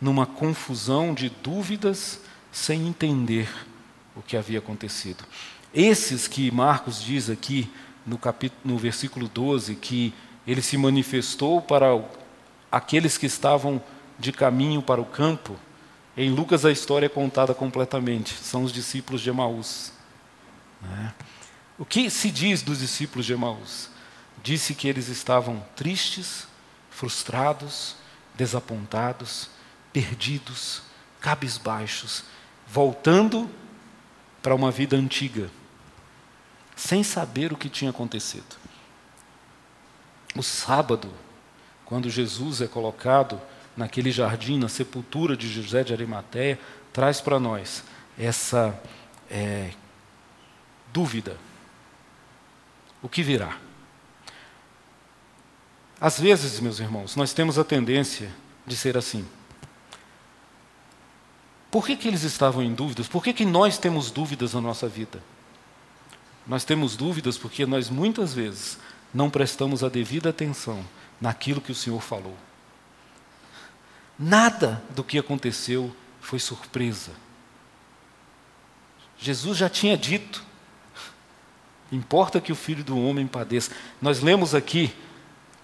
numa 0.00 0.26
confusão 0.26 1.12
de 1.12 1.28
dúvidas 1.28 2.20
sem 2.52 2.86
entender 2.86 3.48
o 4.14 4.22
que 4.22 4.36
havia 4.36 4.60
acontecido. 4.60 5.24
Esses 5.72 6.28
que 6.28 6.50
Marcos 6.50 7.02
diz 7.02 7.28
aqui 7.28 7.68
no, 8.06 8.16
capítulo, 8.16 8.60
no 8.64 8.78
versículo 8.78 9.28
12 9.28 9.74
que 9.74 10.14
ele 10.46 10.62
se 10.62 10.76
manifestou 10.76 11.60
para 11.60 11.86
aqueles 12.70 13.18
que 13.18 13.26
estavam 13.26 13.82
de 14.18 14.30
caminho 14.30 14.80
para 14.80 15.00
o 15.00 15.04
campo, 15.04 15.56
em 16.16 16.30
Lucas 16.30 16.64
a 16.64 16.70
história 16.70 17.06
é 17.06 17.08
contada 17.08 17.52
completamente, 17.54 18.34
são 18.34 18.62
os 18.62 18.72
discípulos 18.72 19.20
de 19.20 19.30
Emaús. 19.30 19.92
Né? 20.80 21.12
O 21.78 21.84
que 21.84 22.08
se 22.08 22.30
diz 22.30 22.62
dos 22.62 22.78
discípulos 22.78 23.26
de 23.26 23.32
Emaús? 23.32 23.88
Disse 24.42 24.74
que 24.74 24.86
eles 24.86 25.08
estavam 25.08 25.64
tristes, 25.74 26.46
frustrados, 26.90 27.96
desapontados, 28.34 29.50
perdidos, 29.92 30.82
cabisbaixos, 31.20 32.24
voltando 32.66 33.50
para 34.42 34.54
uma 34.54 34.70
vida 34.70 34.96
antiga, 34.96 35.50
sem 36.76 37.02
saber 37.02 37.52
o 37.52 37.56
que 37.56 37.68
tinha 37.68 37.90
acontecido. 37.90 38.56
O 40.36 40.42
sábado, 40.42 41.10
quando 41.84 42.10
Jesus 42.10 42.60
é 42.60 42.66
colocado 42.66 43.40
naquele 43.76 44.12
jardim, 44.12 44.58
na 44.58 44.68
sepultura 44.68 45.36
de 45.36 45.48
José 45.48 45.82
de 45.82 45.92
Arimateia, 45.92 46.58
traz 46.92 47.20
para 47.20 47.40
nós 47.40 47.82
essa 48.18 48.78
é, 49.30 49.72
dúvida: 50.92 51.36
o 53.04 53.08
que 53.08 53.22
virá? 53.22 53.58
Às 56.00 56.18
vezes, 56.18 56.58
meus 56.58 56.80
irmãos, 56.80 57.14
nós 57.14 57.34
temos 57.34 57.58
a 57.58 57.64
tendência 57.64 58.32
de 58.66 58.74
ser 58.74 58.96
assim. 58.96 59.28
Por 61.70 61.84
que, 61.84 61.96
que 61.96 62.08
eles 62.08 62.22
estavam 62.22 62.62
em 62.62 62.74
dúvidas? 62.74 63.06
Por 63.06 63.22
que, 63.22 63.34
que 63.34 63.44
nós 63.44 63.76
temos 63.76 64.10
dúvidas 64.10 64.54
na 64.54 64.60
nossa 64.62 64.88
vida? 64.88 65.22
Nós 66.46 66.64
temos 66.64 66.96
dúvidas 66.96 67.36
porque 67.36 67.66
nós 67.66 67.90
muitas 67.90 68.32
vezes 68.32 68.78
não 69.12 69.28
prestamos 69.28 69.84
a 69.84 69.90
devida 69.90 70.30
atenção 70.30 70.82
naquilo 71.20 71.60
que 71.60 71.72
o 71.72 71.74
Senhor 71.74 72.00
falou. 72.00 72.36
Nada 74.18 74.82
do 74.94 75.04
que 75.04 75.18
aconteceu 75.18 75.94
foi 76.22 76.38
surpresa. 76.38 77.12
Jesus 79.18 79.58
já 79.58 79.68
tinha 79.68 79.94
dito: 79.94 80.42
importa 81.94 82.40
que 82.40 82.52
o 82.52 82.56
filho 82.56 82.82
do 82.82 82.98
homem 82.98 83.26
padeça. 83.26 83.70
Nós 84.00 84.20
lemos 84.20 84.54
aqui, 84.54 84.92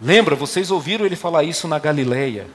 lembra, 0.00 0.36
vocês 0.36 0.70
ouviram 0.70 1.04
ele 1.04 1.16
falar 1.16 1.44
isso 1.44 1.66
na 1.66 1.78
Galileia. 1.78 2.46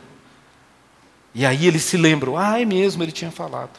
E 1.34 1.46
aí 1.46 1.68
eles 1.68 1.84
se 1.84 1.98
lembram, 1.98 2.38
ah, 2.38 2.60
é 2.60 2.66
mesmo, 2.66 3.04
ele 3.04 3.12
tinha 3.12 3.32
falado. 3.32 3.78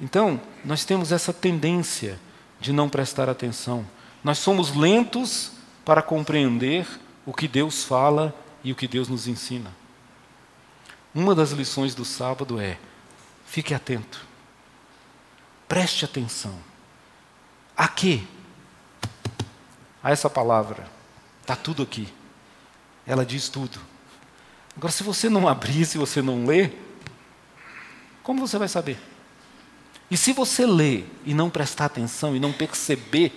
Então, 0.00 0.40
nós 0.64 0.84
temos 0.84 1.12
essa 1.12 1.32
tendência 1.32 2.18
de 2.60 2.72
não 2.72 2.88
prestar 2.88 3.28
atenção. 3.28 3.84
Nós 4.22 4.38
somos 4.38 4.74
lentos 4.74 5.52
para 5.84 6.00
compreender 6.00 6.86
o 7.26 7.32
que 7.32 7.48
Deus 7.48 7.84
fala 7.84 8.34
e 8.62 8.70
o 8.70 8.76
que 8.76 8.86
Deus 8.86 9.08
nos 9.08 9.26
ensina. 9.26 9.74
Uma 11.14 11.34
das 11.34 11.50
lições 11.50 11.94
do 11.94 12.04
sábado 12.04 12.60
é: 12.60 12.78
fique 13.46 13.74
atento, 13.74 14.24
preste 15.66 16.04
atenção. 16.04 16.54
A 17.76 17.88
quê? 17.88 18.22
A 20.02 20.10
essa 20.10 20.30
palavra. 20.30 20.86
Está 21.40 21.56
tudo 21.56 21.82
aqui. 21.82 22.08
Ela 23.06 23.24
diz 23.24 23.48
tudo. 23.48 23.78
Agora, 24.76 24.92
se 24.92 25.02
você 25.02 25.28
não 25.28 25.48
abrir, 25.48 25.84
se 25.84 25.98
você 25.98 26.22
não 26.22 26.46
ler, 26.46 26.78
como 28.22 28.46
você 28.46 28.58
vai 28.58 28.68
saber? 28.68 28.98
E 30.10 30.16
se 30.16 30.32
você 30.32 30.66
ler 30.66 31.08
e 31.24 31.34
não 31.34 31.50
prestar 31.50 31.86
atenção 31.86 32.34
e 32.34 32.40
não 32.40 32.52
perceber 32.52 33.32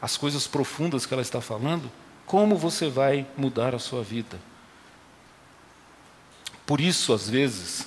as 0.00 0.16
coisas 0.16 0.46
profundas 0.46 1.06
que 1.06 1.14
ela 1.14 1.22
está 1.22 1.40
falando, 1.40 1.90
como 2.24 2.56
você 2.56 2.88
vai 2.88 3.26
mudar 3.36 3.74
a 3.74 3.78
sua 3.78 4.02
vida? 4.02 4.38
Por 6.66 6.80
isso, 6.80 7.12
às 7.12 7.30
vezes, 7.30 7.86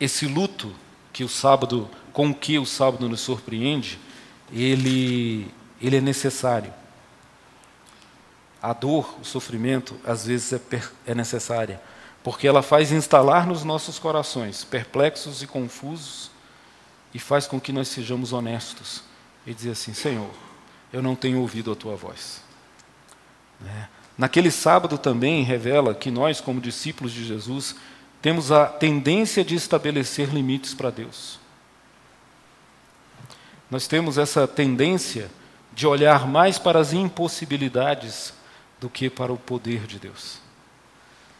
esse 0.00 0.26
luto 0.26 0.74
que 1.12 1.22
o 1.22 1.28
sábado, 1.28 1.90
com 2.12 2.34
que 2.34 2.58
o 2.58 2.64
sábado 2.64 3.06
nos 3.08 3.20
surpreende, 3.20 3.98
ele, 4.50 5.46
ele 5.80 5.96
é 5.96 6.00
necessário. 6.00 6.72
A 8.62 8.72
dor, 8.72 9.18
o 9.20 9.24
sofrimento, 9.24 9.98
às 10.04 10.26
vezes 10.26 10.52
é, 10.52 10.60
é 11.06 11.14
necessária 11.14 11.80
porque 12.22 12.46
ela 12.46 12.62
faz 12.62 12.92
instalar 12.92 13.46
nos 13.46 13.64
nossos 13.64 13.98
corações, 13.98 14.64
perplexos 14.64 15.42
e 15.42 15.46
confusos, 15.46 16.30
e 17.12 17.18
faz 17.18 17.46
com 17.46 17.60
que 17.60 17.72
nós 17.72 17.88
sejamos 17.88 18.32
honestos 18.32 19.02
e 19.46 19.52
dizer 19.52 19.72
assim: 19.72 19.92
Senhor, 19.92 20.30
eu 20.92 21.02
não 21.02 21.14
tenho 21.14 21.40
ouvido 21.40 21.72
a 21.72 21.76
tua 21.76 21.96
voz. 21.96 22.40
É. 23.66 23.86
Naquele 24.16 24.50
sábado 24.50 24.96
também 24.96 25.42
revela 25.42 25.94
que 25.94 26.10
nós, 26.10 26.40
como 26.40 26.60
discípulos 26.60 27.12
de 27.12 27.24
Jesus, 27.24 27.74
temos 28.20 28.52
a 28.52 28.66
tendência 28.66 29.44
de 29.44 29.54
estabelecer 29.54 30.28
limites 30.28 30.74
para 30.74 30.90
Deus. 30.90 31.40
Nós 33.70 33.86
temos 33.86 34.16
essa 34.16 34.46
tendência 34.46 35.30
de 35.72 35.86
olhar 35.86 36.26
mais 36.26 36.58
para 36.58 36.78
as 36.78 36.92
impossibilidades 36.92 38.34
do 38.82 38.90
que 38.90 39.08
para 39.08 39.32
o 39.32 39.38
poder 39.38 39.86
de 39.86 39.98
Deus 39.98 40.42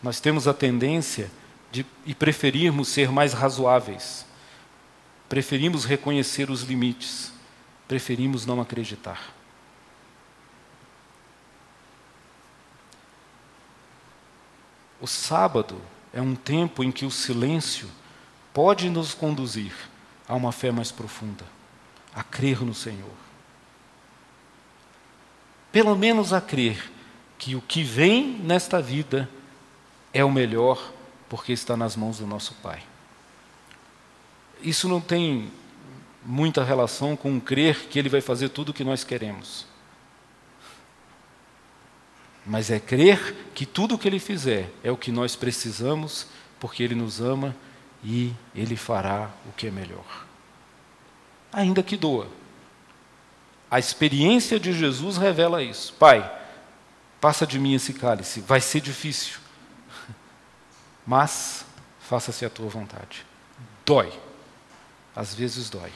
nós 0.02 0.18
temos 0.18 0.48
a 0.48 0.52
tendência 0.52 1.31
de 1.70 1.87
e 2.05 2.14
preferirmos 2.14 2.88
ser 2.88 3.11
mais 3.11 3.33
razoáveis. 3.33 4.26
Preferimos 5.28 5.85
reconhecer 5.85 6.50
os 6.50 6.62
limites, 6.62 7.33
preferimos 7.87 8.44
não 8.44 8.61
acreditar. 8.61 9.33
O 15.00 15.07
sábado 15.07 15.81
é 16.12 16.20
um 16.20 16.35
tempo 16.35 16.85
em 16.85 16.92
que 16.92 17.07
o 17.07 17.11
silêncio 17.11 17.88
pode 18.52 18.90
nos 18.90 19.14
conduzir 19.14 19.72
a 20.28 20.35
uma 20.35 20.52
fé 20.52 20.70
mais 20.70 20.92
profunda, 20.92 21.44
a 22.14 22.22
crer 22.22 22.62
no 22.62 22.74
Senhor. 22.74 23.14
Pelo 25.72 25.96
menos 25.96 26.33
a 26.33 26.40
crer 26.40 26.91
que 27.42 27.57
o 27.57 27.61
que 27.61 27.83
vem 27.83 28.38
nesta 28.44 28.81
vida 28.81 29.28
é 30.14 30.24
o 30.24 30.31
melhor 30.31 30.92
porque 31.28 31.52
está 31.52 31.76
nas 31.76 31.96
mãos 31.96 32.18
do 32.18 32.26
nosso 32.26 32.55
Pai. 32.62 32.81
Isso 34.62 34.88
não 34.88 35.00
tem 35.00 35.50
muita 36.24 36.62
relação 36.62 37.16
com 37.16 37.40
crer 37.40 37.88
que 37.88 37.98
Ele 37.98 38.09
vai 38.09 38.20
fazer 38.20 38.50
tudo 38.50 38.68
o 38.68 38.72
que 38.72 38.85
nós 38.85 39.02
queremos. 39.02 39.66
Mas 42.46 42.70
é 42.70 42.78
crer 42.78 43.35
que 43.52 43.66
tudo 43.66 43.96
o 43.96 43.98
que 43.98 44.07
Ele 44.07 44.20
fizer 44.20 44.70
é 44.85 44.92
o 44.92 44.96
que 44.96 45.11
nós 45.11 45.35
precisamos, 45.35 46.28
porque 46.61 46.81
Ele 46.81 46.94
nos 46.94 47.20
ama 47.20 47.57
e 48.05 48.33
Ele 48.55 48.76
fará 48.76 49.28
o 49.48 49.52
que 49.52 49.66
é 49.66 49.70
melhor. 49.72 50.26
Ainda 51.52 51.83
que 51.83 51.96
doa. 51.96 52.28
A 53.68 53.81
experiência 53.81 54.61
de 54.61 54.72
Jesus 54.72 55.16
revela 55.16 55.61
isso. 55.61 55.92
Pai, 55.94 56.41
passa 57.22 57.46
de 57.46 57.56
mim 57.56 57.72
esse 57.72 57.94
cálice, 57.94 58.40
vai 58.40 58.61
ser 58.61 58.80
difícil 58.80 59.38
mas 61.06 61.64
faça-se 62.00 62.44
a 62.44 62.50
tua 62.50 62.68
vontade. 62.68 63.24
Dói, 63.87 64.12
às 65.14 65.32
vezes 65.32 65.70
dói, 65.70 65.92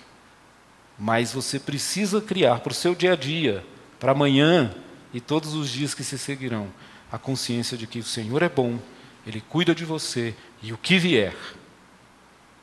mas 0.96 1.32
você 1.32 1.58
precisa 1.58 2.20
criar 2.20 2.60
para 2.60 2.70
o 2.70 2.74
seu 2.74 2.94
dia 2.94 3.14
a 3.14 3.16
dia, 3.16 3.66
para 3.98 4.12
amanhã 4.12 4.72
e 5.12 5.20
todos 5.20 5.54
os 5.54 5.68
dias 5.68 5.94
que 5.94 6.04
se 6.04 6.16
seguirão, 6.16 6.72
a 7.10 7.18
consciência 7.18 7.76
de 7.76 7.88
que 7.88 7.98
o 7.98 8.04
Senhor 8.04 8.40
é 8.44 8.48
bom, 8.48 8.78
Ele 9.26 9.40
cuida 9.40 9.74
de 9.74 9.84
você 9.84 10.32
e 10.62 10.72
o 10.72 10.78
que 10.78 10.96
vier, 10.96 11.34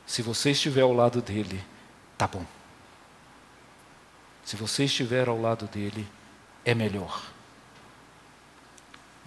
se 0.06 0.22
você 0.22 0.52
estiver 0.52 0.80
ao 0.80 0.92
lado 0.94 1.20
dele, 1.20 1.62
tá 2.16 2.26
bom. 2.26 2.46
Se 4.42 4.56
você 4.56 4.84
estiver 4.84 5.28
ao 5.28 5.38
lado 5.38 5.66
dele, 5.66 6.08
é 6.64 6.74
melhor. 6.74 7.33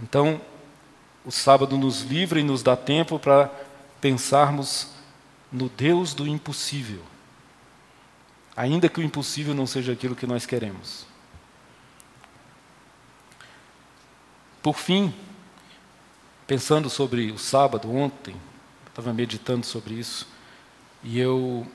Então, 0.01 0.39
o 1.25 1.31
sábado 1.31 1.77
nos 1.77 2.01
livra 2.01 2.39
e 2.39 2.43
nos 2.43 2.63
dá 2.63 2.75
tempo 2.75 3.19
para 3.19 3.51
pensarmos 3.99 4.89
no 5.51 5.69
Deus 5.69 6.13
do 6.13 6.27
impossível, 6.27 7.01
ainda 8.55 8.89
que 8.89 8.99
o 8.99 9.03
impossível 9.03 9.53
não 9.53 9.65
seja 9.65 9.93
aquilo 9.93 10.15
que 10.15 10.27
nós 10.27 10.45
queremos. 10.45 11.05
Por 14.61 14.77
fim, 14.77 15.13
pensando 16.45 16.89
sobre 16.89 17.31
o 17.31 17.37
sábado 17.37 17.93
ontem, 17.93 18.35
estava 18.87 19.13
meditando 19.13 19.65
sobre 19.65 19.93
isso, 19.93 20.27
E 21.03 21.19
eu 21.19 21.65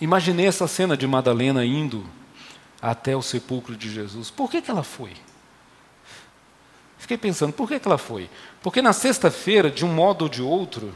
imaginei 0.00 0.46
essa 0.46 0.68
cena 0.68 0.96
de 0.96 1.06
Madalena 1.06 1.64
indo 1.64 2.06
até 2.80 3.16
o 3.16 3.20
sepulcro 3.20 3.76
de 3.76 3.92
Jesus. 3.92 4.30
Por 4.30 4.48
que, 4.48 4.62
que 4.62 4.70
ela 4.70 4.84
foi? 4.84 5.12
Fiquei 7.06 7.16
pensando, 7.16 7.52
por 7.52 7.68
que, 7.68 7.78
que 7.78 7.86
ela 7.86 7.98
foi? 7.98 8.28
Porque 8.60 8.82
na 8.82 8.92
sexta-feira, 8.92 9.70
de 9.70 9.84
um 9.84 9.94
modo 9.94 10.22
ou 10.22 10.28
de 10.28 10.42
outro, 10.42 10.92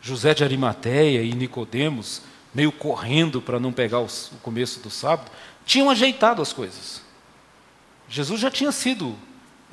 José 0.00 0.32
de 0.32 0.42
Arimateia 0.42 1.20
e 1.20 1.34
Nicodemos, 1.34 2.22
meio 2.54 2.72
correndo 2.72 3.42
para 3.42 3.60
não 3.60 3.70
pegar 3.70 4.00
o 4.00 4.08
começo 4.42 4.80
do 4.80 4.88
sábado, 4.88 5.30
tinham 5.66 5.90
ajeitado 5.90 6.40
as 6.40 6.54
coisas. 6.54 7.02
Jesus 8.08 8.40
já 8.40 8.50
tinha 8.50 8.72
sido 8.72 9.14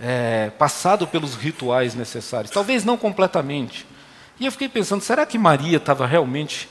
é, 0.02 0.50
passado 0.50 1.08
pelos 1.08 1.36
rituais 1.36 1.96
necessários, 1.96 2.52
talvez 2.52 2.84
não 2.84 2.98
completamente. 2.98 3.88
E 4.38 4.46
eu 4.46 4.52
fiquei 4.52 4.68
pensando, 4.68 5.02
será 5.02 5.26
que 5.26 5.38
Maria 5.38 5.78
estava 5.78 6.06
realmente 6.06 6.68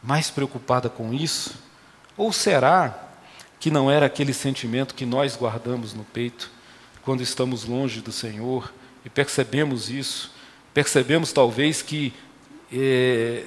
mais 0.00 0.30
preocupada 0.30 0.88
com 0.88 1.12
isso? 1.12 1.56
Ou 2.16 2.32
será 2.32 2.96
que 3.58 3.72
não 3.72 3.90
era 3.90 4.06
aquele 4.06 4.32
sentimento 4.32 4.94
que 4.94 5.04
nós 5.04 5.34
guardamos 5.34 5.92
no 5.94 6.04
peito 6.04 6.61
quando 7.04 7.22
estamos 7.22 7.64
longe 7.64 8.00
do 8.00 8.12
Senhor 8.12 8.72
e 9.04 9.10
percebemos 9.10 9.90
isso? 9.90 10.32
Percebemos 10.72 11.32
talvez 11.32 11.82
que 11.82 12.12
é, 12.72 13.46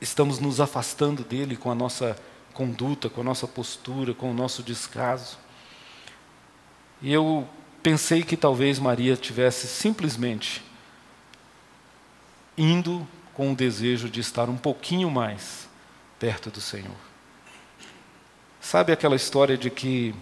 estamos 0.00 0.38
nos 0.38 0.60
afastando 0.60 1.22
dele 1.24 1.56
com 1.56 1.70
a 1.70 1.74
nossa 1.74 2.16
conduta, 2.52 3.10
com 3.10 3.20
a 3.20 3.24
nossa 3.24 3.46
postura, 3.46 4.14
com 4.14 4.30
o 4.30 4.34
nosso 4.34 4.62
descaso. 4.62 5.38
E 7.02 7.12
eu 7.12 7.46
pensei 7.82 8.22
que 8.22 8.36
talvez 8.36 8.78
Maria 8.78 9.16
tivesse 9.16 9.66
simplesmente 9.66 10.62
indo 12.56 13.06
com 13.34 13.52
o 13.52 13.56
desejo 13.56 14.08
de 14.08 14.20
estar 14.20 14.48
um 14.48 14.56
pouquinho 14.56 15.10
mais 15.10 15.68
perto 16.18 16.50
do 16.50 16.60
Senhor. 16.60 16.96
Sabe 18.60 18.92
aquela 18.92 19.16
história 19.16 19.58
de 19.58 19.68
que 19.68 20.14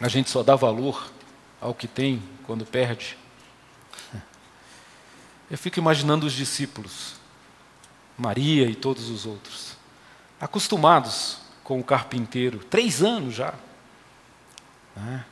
a 0.00 0.08
gente 0.08 0.28
só 0.28 0.42
dá 0.42 0.56
valor 0.56 1.11
ao 1.62 1.72
que 1.72 1.86
tem 1.86 2.20
quando 2.44 2.66
perde? 2.66 3.16
Eu 5.50 5.56
fico 5.56 5.78
imaginando 5.78 6.26
os 6.26 6.32
discípulos, 6.32 7.14
Maria 8.18 8.68
e 8.68 8.74
todos 8.74 9.08
os 9.08 9.24
outros, 9.24 9.76
acostumados 10.40 11.38
com 11.62 11.78
o 11.78 11.84
carpinteiro, 11.84 12.58
três 12.58 13.02
anos 13.02 13.34
já, 13.34 13.54
né? 14.96 15.24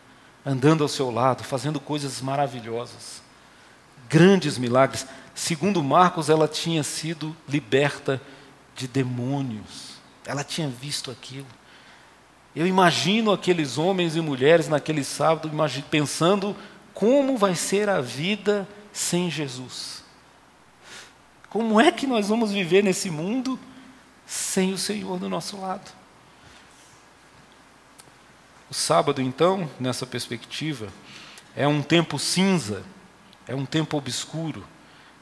andando 0.47 0.83
ao 0.83 0.89
seu 0.89 1.11
lado, 1.11 1.43
fazendo 1.43 1.81
coisas 1.81 2.21
maravilhosas, 2.21 3.23
grandes 4.09 4.57
milagres. 4.57 5.07
Segundo 5.35 5.83
Marcos, 5.83 6.29
ela 6.29 6.47
tinha 6.47 6.83
sido 6.83 7.37
liberta 7.49 8.21
de 8.75 8.87
demônios, 8.87 9.95
ela 10.25 10.45
tinha 10.45 10.69
visto 10.69 11.11
aquilo. 11.11 11.47
Eu 12.55 12.67
imagino 12.67 13.33
aqueles 13.33 13.79
homens 13.79 14.17
e 14.17 14.21
mulheres 14.21 14.69
naquele 14.69 15.05
sábado 15.05 15.51
pensando 15.91 16.57
como 16.93 17.37
vai 17.37 17.55
ser 17.55 17.89
a 17.89 18.01
vida 18.01 18.69
sem 18.93 19.31
Jesus. 19.31 20.03
Como 21.49 21.81
é 21.81 21.91
que 21.91 22.07
nós 22.07 22.29
vamos 22.29 22.53
viver 22.53 22.83
nesse 22.83 23.11
mundo 23.11 23.59
sem 24.27 24.73
o 24.73 24.79
Senhor 24.79 25.19
do 25.19 25.29
nosso 25.29 25.61
lado? 25.61 25.91
O 28.71 28.75
sábado, 28.75 29.21
então, 29.21 29.69
nessa 29.79 30.07
perspectiva, 30.07 30.89
é 31.57 31.67
um 31.67 31.83
tempo 31.83 32.19
cinza, 32.19 32.85
é 33.49 33.55
um 33.55 33.67
tempo 33.67 33.97
obscuro, 33.97 34.65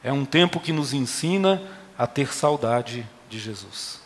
é 0.03 0.13
um 0.13 0.23
tempo 0.23 0.59
que 0.59 0.71
nos 0.71 0.93
ensina 0.93 1.61
a 1.97 2.05
ter 2.05 2.31
saudade 2.31 3.07
de 3.27 3.39
Jesus. 3.39 3.99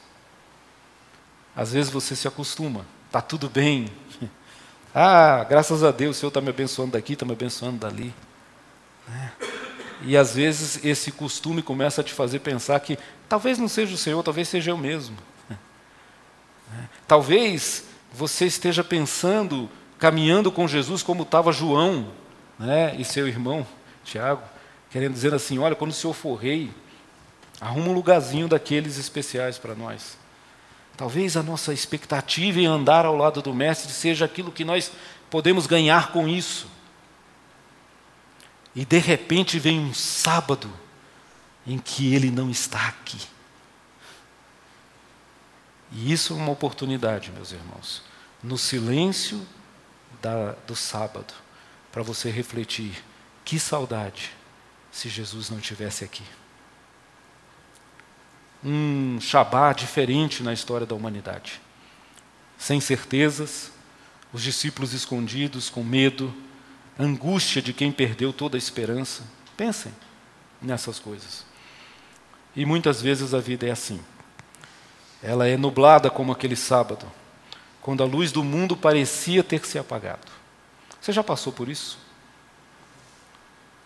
Às 1.54 1.74
vezes 1.74 1.92
você 1.92 2.16
se 2.16 2.28
acostuma, 2.28 2.86
Está 3.14 3.22
tudo 3.22 3.48
bem. 3.48 3.88
Ah, 4.96 5.44
graças 5.50 5.84
a 5.84 5.90
Deus, 5.90 6.18
o 6.18 6.20
Senhor 6.20 6.28
está 6.28 6.40
me 6.40 6.50
abençoando 6.50 6.92
daqui, 6.92 7.14
está 7.14 7.26
me 7.26 7.32
abençoando 7.32 7.80
dali. 7.80 8.14
Né? 9.08 9.32
E 10.04 10.16
às 10.16 10.36
vezes 10.36 10.86
esse 10.86 11.12
costume 11.12 11.64
começa 11.64 12.02
a 12.02 12.04
te 12.04 12.14
fazer 12.14 12.38
pensar 12.42 12.80
que 12.80 13.00
talvez 13.28 13.58
não 13.58 13.68
seja 13.68 13.96
o 13.96 13.98
Senhor, 13.98 14.22
talvez 14.22 14.48
seja 14.48 14.70
eu 14.70 14.78
mesmo. 14.78 15.18
Né? 15.50 15.58
Talvez 17.08 17.86
você 18.14 18.46
esteja 18.46 18.84
pensando, 18.84 19.68
caminhando 19.98 20.52
com 20.52 20.68
Jesus 20.68 21.02
como 21.02 21.24
estava 21.24 21.52
João 21.52 22.10
né, 22.60 22.96
e 23.00 23.04
seu 23.04 23.28
irmão 23.28 23.66
Tiago, 24.04 24.44
querendo 24.92 25.14
dizer 25.14 25.34
assim: 25.34 25.58
olha, 25.58 25.76
quando 25.76 25.90
o 25.90 25.96
Senhor 25.96 26.14
for 26.14 26.36
rei, 26.36 26.70
arruma 27.60 27.90
um 27.90 27.94
lugarzinho 27.94 28.48
daqueles 28.48 29.00
especiais 29.00 29.58
para 29.58 29.74
nós. 29.74 30.22
Talvez 30.96 31.36
a 31.36 31.44
nossa 31.44 31.74
expectativa 31.74 32.60
em 32.60 32.66
andar 32.66 33.06
ao 33.06 33.16
lado 33.16 33.42
do 33.42 33.54
Mestre 33.54 33.92
seja 33.92 34.26
aquilo 34.26 34.52
que 34.52 34.64
nós 34.64 34.92
podemos 35.30 35.66
ganhar 35.66 36.12
com 36.12 36.28
isso. 36.28 36.68
E 38.76 38.86
de 38.86 39.00
repente 39.00 39.58
vem 39.58 39.80
um 39.80 39.94
sábado 39.94 40.72
em 41.66 41.78
que 41.78 42.14
ele 42.14 42.30
não 42.30 42.50
está 42.50 42.88
aqui. 42.88 43.20
E 45.92 46.12
isso 46.12 46.34
é 46.34 46.36
uma 46.36 46.52
oportunidade, 46.52 47.32
meus 47.32 47.52
irmãos, 47.52 48.04
no 48.42 48.58
silêncio 48.58 49.46
da, 50.22 50.54
do 50.68 50.76
sábado, 50.76 51.34
para 51.92 52.02
você 52.02 52.30
refletir: 52.32 53.04
que 53.46 53.60
saudade 53.60 54.32
se 54.92 55.10
Jesus 55.10 55.50
não 55.50 55.60
estivesse 55.60 56.04
aqui 56.04 56.24
um 58.64 59.20
Shabá 59.20 59.74
diferente 59.74 60.42
na 60.42 60.54
história 60.54 60.86
da 60.86 60.96
humanidade. 60.96 61.62
Sem 62.58 62.80
certezas, 62.80 63.72
os 64.32 64.42
discípulos 64.42 64.94
escondidos, 64.94 65.70
com 65.70 65.84
medo, 65.84 66.34
angústia 66.98 67.62
de 67.62 67.74
quem 67.74 67.92
perdeu 67.92 68.32
toda 68.32 68.56
a 68.56 68.58
esperança. 68.58 69.24
Pensem 69.58 69.94
nessas 70.62 70.98
coisas. 70.98 71.46
E 72.56 72.66
muitas 72.66 73.02
vezes 73.02 73.34
a 73.34 73.40
vida 73.40 73.68
é 73.68 73.72
assim. 73.72 74.00
Ela 75.22 75.48
é 75.48 75.58
nublada 75.58 76.10
como 76.10 76.32
aquele 76.32 76.56
sábado, 76.56 77.06
quando 77.82 78.04
a 78.04 78.06
luz 78.06 78.32
do 78.32 78.44
mundo 78.44 78.78
parecia 78.78 79.44
ter 79.44 79.66
se 79.66 79.78
apagado. 79.78 80.32
Você 81.02 81.12
já 81.12 81.24
passou 81.24 81.52
por 81.52 81.68
isso? 81.68 81.98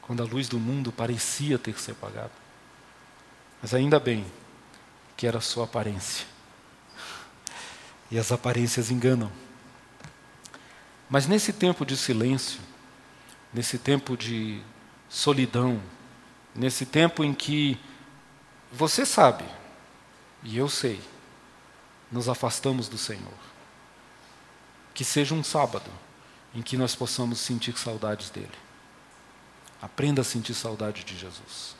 Quando 0.01 0.21
a 0.21 0.25
luz 0.25 0.47
do 0.47 0.59
mundo 0.59 0.91
parecia 0.91 1.57
ter 1.57 1.79
se 1.79 1.91
apagado. 1.91 2.31
Mas 3.61 3.73
ainda 3.73 3.99
bem 3.99 4.25
que 5.17 5.25
era 5.25 5.41
só 5.41 5.63
aparência. 5.63 6.25
E 8.09 8.17
as 8.17 8.31
aparências 8.31 8.91
enganam. 8.91 9.31
Mas 11.09 11.25
nesse 11.27 11.51
tempo 11.51 11.85
de 11.85 11.97
silêncio, 11.97 12.61
nesse 13.53 13.77
tempo 13.77 14.15
de 14.15 14.61
solidão, 15.09 15.81
nesse 16.53 16.85
tempo 16.85 17.23
em 17.23 17.33
que 17.33 17.77
você 18.71 19.05
sabe, 19.05 19.43
e 20.43 20.57
eu 20.57 20.69
sei, 20.69 21.01
nos 22.11 22.29
afastamos 22.29 22.87
do 22.87 22.97
Senhor. 22.97 23.33
Que 24.93 25.03
seja 25.03 25.33
um 25.33 25.43
sábado 25.43 25.89
em 26.53 26.61
que 26.61 26.77
nós 26.77 26.95
possamos 26.95 27.39
sentir 27.39 27.77
saudades 27.77 28.29
dele. 28.29 28.49
Aprenda 29.81 30.21
a 30.21 30.25
sentir 30.25 30.53
saudade 30.53 31.03
de 31.03 31.17
Jesus. 31.17 31.75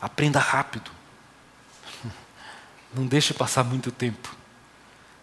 Aprenda 0.00 0.38
rápido. 0.38 0.90
Não 2.94 3.06
deixe 3.06 3.34
passar 3.34 3.64
muito 3.64 3.90
tempo. 3.90 4.34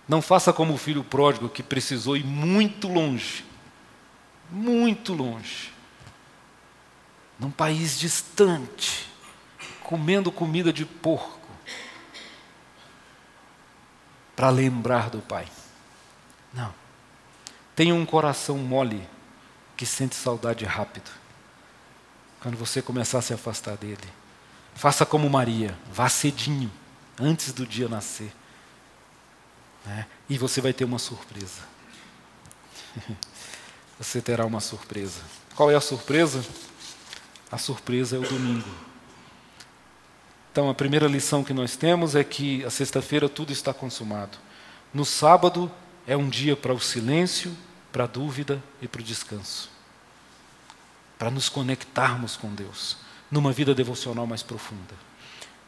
Não 0.08 0.22
faça 0.22 0.52
como 0.52 0.74
o 0.74 0.78
filho 0.78 1.04
pródigo 1.04 1.48
que 1.50 1.64
precisou 1.64 2.18
ir 2.18 2.26
muito 2.26 2.88
longe 2.88 3.46
muito 4.52 5.14
longe 5.14 5.72
num 7.40 7.50
país 7.50 7.98
distante 7.98 9.10
comendo 9.82 10.32
comida 10.32 10.72
de 10.72 10.86
porco 10.86 11.40
para 14.36 14.50
lembrar 14.50 15.10
do 15.10 15.20
pai. 15.20 15.48
Não. 16.54 16.74
Tenha 17.76 17.96
um 17.96 18.06
coração 18.06 18.58
mole 18.58 19.08
que 19.78 19.86
sente 19.86 20.16
saudade 20.16 20.66
rápido. 20.66 21.10
Quando 22.42 22.58
você 22.58 22.82
começar 22.82 23.20
a 23.20 23.22
se 23.22 23.34
afastar 23.34 23.78
dele, 23.78 24.08
faça 24.76 25.06
como 25.06 25.30
Maria, 25.30 25.78
vá 25.92 26.10
cedinho 26.10 26.72
antes 27.22 27.54
do 27.54 27.66
dia 27.66 27.88
nascer. 27.88 28.32
Né? 29.86 30.06
E 30.30 30.38
você 30.38 30.62
vai 30.62 30.74
ter 30.74 30.86
uma 30.86 31.00
surpresa. 31.00 31.62
Você 34.00 34.20
terá 34.20 34.48
uma 34.48 34.60
surpresa. 34.60 35.22
Qual 35.56 35.70
é 35.70 35.76
a 35.76 35.82
surpresa? 35.82 36.44
A 37.52 37.58
surpresa 37.60 38.16
é 38.16 38.20
o 38.20 38.28
domingo. 38.28 38.68
Então, 40.52 40.72
a 40.72 40.74
primeira 40.74 41.08
lição 41.08 41.44
que 41.44 41.54
nós 41.54 41.76
temos 41.76 42.16
é 42.16 42.24
que 42.24 42.66
a 42.66 42.72
sexta-feira 42.72 43.30
tudo 43.30 43.54
está 43.54 43.72
consumado. 43.72 44.40
No 44.92 45.06
sábado 45.06 45.72
é 46.08 46.18
um 46.18 46.28
dia 46.28 46.58
para 46.58 46.74
o 46.74 46.80
silêncio, 46.80 47.56
para 47.92 48.06
a 48.06 48.08
dúvida 48.08 48.62
e 48.82 48.88
para 48.88 49.02
o 49.02 49.04
descanso. 49.04 49.70
Para 51.20 51.30
nos 51.30 51.48
conectarmos 51.48 52.36
com 52.36 52.54
Deus, 52.56 52.98
numa 53.30 53.52
vida 53.52 53.76
devocional 53.76 54.26
mais 54.26 54.42
profunda. 54.42 54.96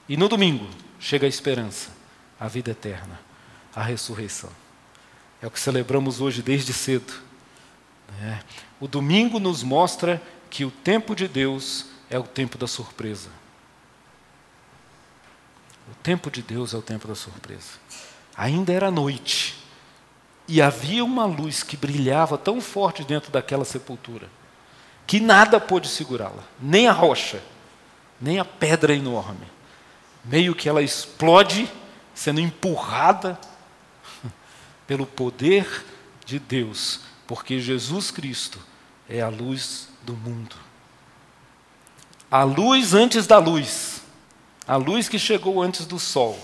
E 0.09 0.17
no 0.17 0.27
domingo 0.27 0.67
chega 1.03 1.25
a 1.25 1.29
esperança 1.29 1.89
a 2.39 2.47
vida 2.47 2.71
eterna, 2.71 3.19
a 3.75 3.83
ressurreição. 3.83 4.49
É 5.41 5.47
o 5.47 5.51
que 5.51 5.59
celebramos 5.59 6.21
hoje 6.21 6.41
desde 6.41 6.73
cedo. 6.73 7.13
É. 8.21 8.39
O 8.79 8.87
domingo 8.87 9.39
nos 9.39 9.63
mostra 9.63 10.21
que 10.49 10.65
o 10.65 10.71
tempo 10.71 11.15
de 11.15 11.27
Deus 11.27 11.85
é 12.09 12.17
o 12.17 12.23
tempo 12.23 12.57
da 12.57 12.67
surpresa. 12.67 13.29
O 15.91 15.95
tempo 16.03 16.31
de 16.31 16.41
Deus 16.41 16.73
é 16.73 16.77
o 16.77 16.81
tempo 16.81 17.07
da 17.07 17.15
surpresa. 17.15 17.79
Ainda 18.35 18.71
era 18.71 18.89
noite 18.89 19.61
e 20.47 20.61
havia 20.61 21.03
uma 21.03 21.25
luz 21.25 21.63
que 21.63 21.77
brilhava 21.77 22.37
tão 22.37 22.59
forte 22.59 23.03
dentro 23.03 23.31
daquela 23.31 23.65
sepultura 23.65 24.29
que 25.05 25.19
nada 25.19 25.59
pôde 25.59 25.87
segurá-la, 25.89 26.43
nem 26.59 26.87
a 26.87 26.93
rocha, 26.93 27.41
nem 28.19 28.39
a 28.39 28.45
pedra 28.45 28.95
enorme. 28.95 29.45
Meio 30.23 30.55
que 30.55 30.69
ela 30.69 30.81
explode, 30.81 31.69
sendo 32.13 32.39
empurrada 32.39 33.39
pelo 34.87 35.05
poder 35.05 35.83
de 36.25 36.39
Deus, 36.39 37.01
porque 37.27 37.59
Jesus 37.59 38.11
Cristo 38.11 38.59
é 39.09 39.21
a 39.21 39.29
luz 39.29 39.89
do 40.03 40.13
mundo. 40.13 40.55
A 42.31 42.43
luz 42.43 42.93
antes 42.93 43.27
da 43.27 43.37
luz, 43.37 44.01
a 44.67 44.75
luz 44.75 45.09
que 45.09 45.19
chegou 45.19 45.61
antes 45.61 45.85
do 45.85 45.99
sol, 45.99 46.39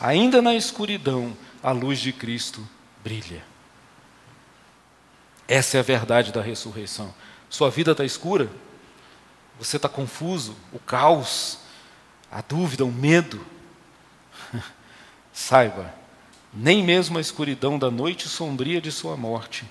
ainda 0.00 0.42
na 0.42 0.54
escuridão, 0.54 1.36
a 1.62 1.70
luz 1.70 2.00
de 2.00 2.12
Cristo 2.12 2.66
brilha. 3.02 3.44
Essa 5.46 5.78
é 5.78 5.80
a 5.80 5.82
verdade 5.82 6.32
da 6.32 6.42
ressurreição. 6.42 7.14
Sua 7.48 7.70
vida 7.70 7.92
está 7.92 8.04
escura? 8.04 8.50
Você 9.58 9.76
está 9.76 9.88
confuso? 9.88 10.56
O 10.72 10.78
caos, 10.78 11.58
a 12.30 12.40
dúvida, 12.40 12.84
o 12.84 12.92
medo? 12.92 13.44
Saiba, 15.32 15.92
nem 16.52 16.82
mesmo 16.82 17.18
a 17.18 17.20
escuridão 17.20 17.78
da 17.78 17.90
noite 17.90 18.28
sombria 18.28 18.80
de 18.80 18.92
sua 18.92 19.16
morte, 19.16 19.64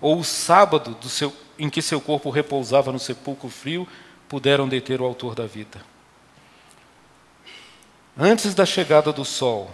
ou 0.00 0.18
o 0.18 0.24
sábado 0.24 0.96
seu, 1.08 1.34
em 1.58 1.70
que 1.70 1.80
seu 1.80 2.00
corpo 2.00 2.30
repousava 2.30 2.92
no 2.92 2.98
sepulcro 2.98 3.48
frio, 3.48 3.86
puderam 4.28 4.68
deter 4.68 5.00
o 5.00 5.04
autor 5.04 5.34
da 5.34 5.46
vida. 5.46 5.80
Antes 8.16 8.54
da 8.54 8.66
chegada 8.66 9.12
do 9.12 9.24
sol, 9.24 9.70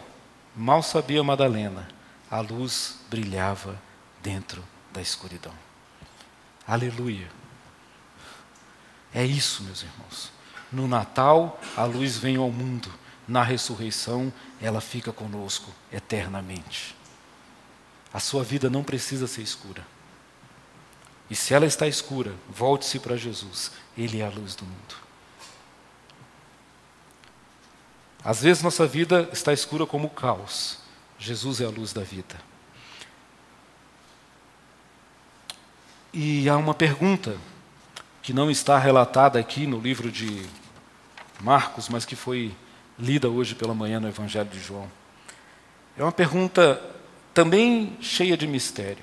mal 0.54 0.82
sabia 0.82 1.24
Madalena, 1.24 1.88
a 2.30 2.40
luz 2.40 2.98
brilhava 3.08 3.80
dentro 4.22 4.62
da 4.92 5.00
escuridão. 5.00 5.54
Aleluia. 6.66 7.28
É 9.12 9.24
isso, 9.24 9.62
meus 9.62 9.82
irmãos. 9.82 10.30
No 10.70 10.86
Natal, 10.86 11.60
a 11.76 11.84
luz 11.84 12.16
vem 12.16 12.36
ao 12.36 12.50
mundo. 12.50 12.92
Na 13.26 13.42
ressurreição, 13.42 14.32
ela 14.60 14.80
fica 14.80 15.12
conosco 15.12 15.70
eternamente. 15.92 16.96
A 18.12 18.20
sua 18.20 18.42
vida 18.42 18.70
não 18.70 18.82
precisa 18.82 19.26
ser 19.26 19.42
escura. 19.42 19.86
E 21.30 21.36
se 21.36 21.52
ela 21.52 21.66
está 21.66 21.86
escura, 21.86 22.34
volte-se 22.48 22.98
para 22.98 23.16
Jesus. 23.16 23.70
Ele 23.96 24.20
é 24.20 24.26
a 24.26 24.30
luz 24.30 24.54
do 24.54 24.64
mundo. 24.64 24.96
Às 28.24 28.42
vezes 28.42 28.62
nossa 28.62 28.86
vida 28.86 29.28
está 29.32 29.52
escura 29.52 29.86
como 29.86 30.06
o 30.06 30.10
caos. 30.10 30.78
Jesus 31.18 31.60
é 31.60 31.64
a 31.64 31.70
luz 31.70 31.92
da 31.92 32.02
vida. 32.02 32.36
E 36.12 36.48
há 36.48 36.56
uma 36.56 36.74
pergunta 36.74 37.36
que 38.22 38.32
não 38.32 38.50
está 38.50 38.78
relatada 38.78 39.38
aqui 39.38 39.66
no 39.66 39.78
livro 39.78 40.10
de 40.10 40.46
Marcos, 41.40 41.88
mas 41.88 42.04
que 42.04 42.16
foi 42.16 42.54
lida 42.98 43.28
hoje 43.28 43.54
pela 43.54 43.74
manhã 43.74 44.00
no 44.00 44.08
Evangelho 44.08 44.48
de 44.48 44.60
João. 44.60 44.90
É 45.96 46.02
uma 46.02 46.12
pergunta 46.12 46.80
também 47.32 47.96
cheia 48.00 48.36
de 48.36 48.46
mistério. 48.46 49.02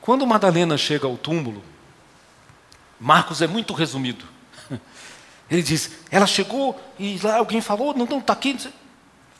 Quando 0.00 0.26
Madalena 0.26 0.78
chega 0.78 1.06
ao 1.06 1.16
túmulo, 1.16 1.62
Marcos 2.98 3.42
é 3.42 3.46
muito 3.46 3.74
resumido. 3.74 4.24
Ele 5.50 5.62
diz: 5.62 5.90
ela 6.10 6.26
chegou 6.26 6.80
e 6.98 7.18
lá 7.22 7.36
alguém 7.36 7.60
falou, 7.60 7.94
não, 7.94 8.06
não, 8.06 8.18
está 8.18 8.32
aqui. 8.32 8.56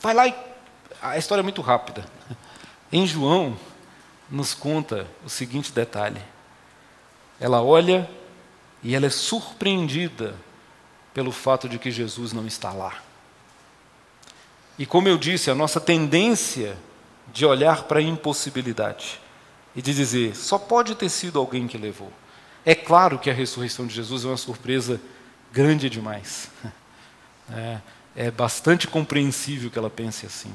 Vai 0.01 0.15
lá 0.15 0.27
e. 0.27 0.35
A 1.01 1.19
história 1.19 1.41
é 1.41 1.43
muito 1.43 1.63
rápida. 1.63 2.05
Em 2.91 3.07
João, 3.07 3.57
nos 4.31 4.55
conta 4.55 5.07
o 5.25 5.29
seguinte 5.29 5.73
detalhe: 5.73 6.21
ela 7.41 7.63
olha 7.63 8.09
e 8.83 8.95
ela 8.95 9.07
é 9.07 9.11
surpreendida 9.11 10.35
pelo 11.17 11.33
fato 11.33 11.67
de 11.67 11.79
que 11.79 11.91
Jesus 11.91 12.35
não 12.35 12.47
está 12.47 12.75
lá. 12.75 13.03
E 14.79 14.85
como 14.85 15.09
eu 15.09 15.17
disse, 15.17 15.51
a 15.51 15.55
nossa 15.55 15.81
tendência 15.81 16.77
de 17.33 17.47
olhar 17.47 17.85
para 17.85 18.01
a 18.01 18.03
impossibilidade 18.03 19.19
e 19.75 19.81
de 19.81 19.95
dizer, 19.95 20.37
só 20.37 20.59
pode 20.59 20.95
ter 20.95 21.09
sido 21.09 21.39
alguém 21.39 21.67
que 21.67 21.79
levou. 21.79 22.13
É 22.67 22.75
claro 22.75 23.19
que 23.19 23.31
a 23.31 23.33
ressurreição 23.33 23.87
de 23.87 23.95
Jesus 23.95 24.27
é 24.27 24.29
uma 24.29 24.37
surpresa 24.37 25.01
grande 25.51 25.89
demais. 25.89 26.51
É, 27.49 27.79
é 28.17 28.29
bastante 28.29 28.89
compreensível 28.89 29.71
que 29.71 29.79
ela 29.79 29.89
pense 29.89 30.27
assim. 30.27 30.53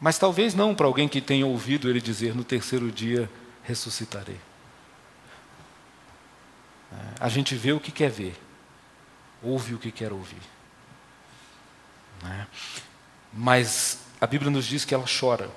Mas 0.00 0.18
talvez 0.18 0.54
não 0.54 0.72
para 0.72 0.86
alguém 0.86 1.08
que 1.08 1.20
tenha 1.20 1.44
ouvido 1.44 1.90
ele 1.90 2.00
dizer: 2.00 2.32
no 2.32 2.44
terceiro 2.44 2.92
dia 2.92 3.28
ressuscitarei. 3.64 4.38
A 7.20 7.28
gente 7.28 7.54
vê 7.54 7.72
o 7.72 7.80
que 7.80 7.92
quer 7.92 8.10
ver, 8.10 8.36
ouve 9.42 9.74
o 9.74 9.78
que 9.78 9.90
quer 9.90 10.12
ouvir. 10.12 10.42
Né? 12.22 12.46
Mas 13.32 13.98
a 14.20 14.26
Bíblia 14.26 14.50
nos 14.50 14.66
diz 14.66 14.84
que 14.84 14.94
ela 14.94 15.04
chora. 15.06 15.50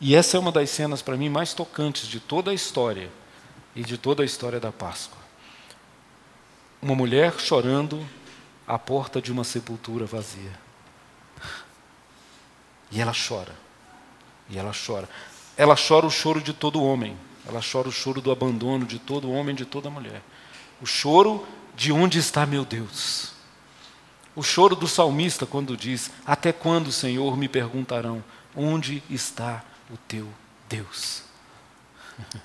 E 0.00 0.14
essa 0.14 0.36
é 0.36 0.40
uma 0.40 0.52
das 0.52 0.70
cenas, 0.70 1.02
para 1.02 1.16
mim, 1.16 1.28
mais 1.28 1.54
tocantes 1.54 2.06
de 2.08 2.20
toda 2.20 2.50
a 2.50 2.54
história 2.54 3.10
e 3.74 3.82
de 3.82 3.96
toda 3.96 4.22
a 4.22 4.26
história 4.26 4.60
da 4.60 4.72
Páscoa. 4.72 5.18
Uma 6.80 6.94
mulher 6.94 7.38
chorando 7.38 8.06
à 8.66 8.78
porta 8.78 9.20
de 9.20 9.32
uma 9.32 9.44
sepultura 9.44 10.04
vazia. 10.04 10.52
E 12.90 13.00
ela 13.00 13.12
chora. 13.12 13.54
E 14.48 14.58
ela 14.58 14.72
chora. 14.72 15.08
Ela 15.56 15.76
chora 15.76 16.06
o 16.06 16.10
choro 16.10 16.40
de 16.40 16.52
todo 16.52 16.82
homem. 16.82 17.16
Ela 17.46 17.60
chora 17.60 17.88
o 17.88 17.92
choro 17.92 18.20
do 18.20 18.30
abandono 18.30 18.86
de 18.86 18.98
todo 18.98 19.30
homem, 19.30 19.54
de 19.54 19.64
toda 19.64 19.90
mulher. 19.90 20.22
O 20.84 20.86
choro 20.86 21.42
de 21.74 21.90
onde 21.90 22.18
está 22.18 22.44
meu 22.44 22.62
Deus. 22.62 23.32
O 24.36 24.42
choro 24.42 24.76
do 24.76 24.86
salmista 24.86 25.46
quando 25.46 25.78
diz: 25.78 26.10
Até 26.26 26.52
quando, 26.52 26.92
Senhor, 26.92 27.38
me 27.38 27.48
perguntarão 27.48 28.22
onde 28.54 29.02
está 29.08 29.64
o 29.90 29.96
teu 29.96 30.28
Deus? 30.68 31.22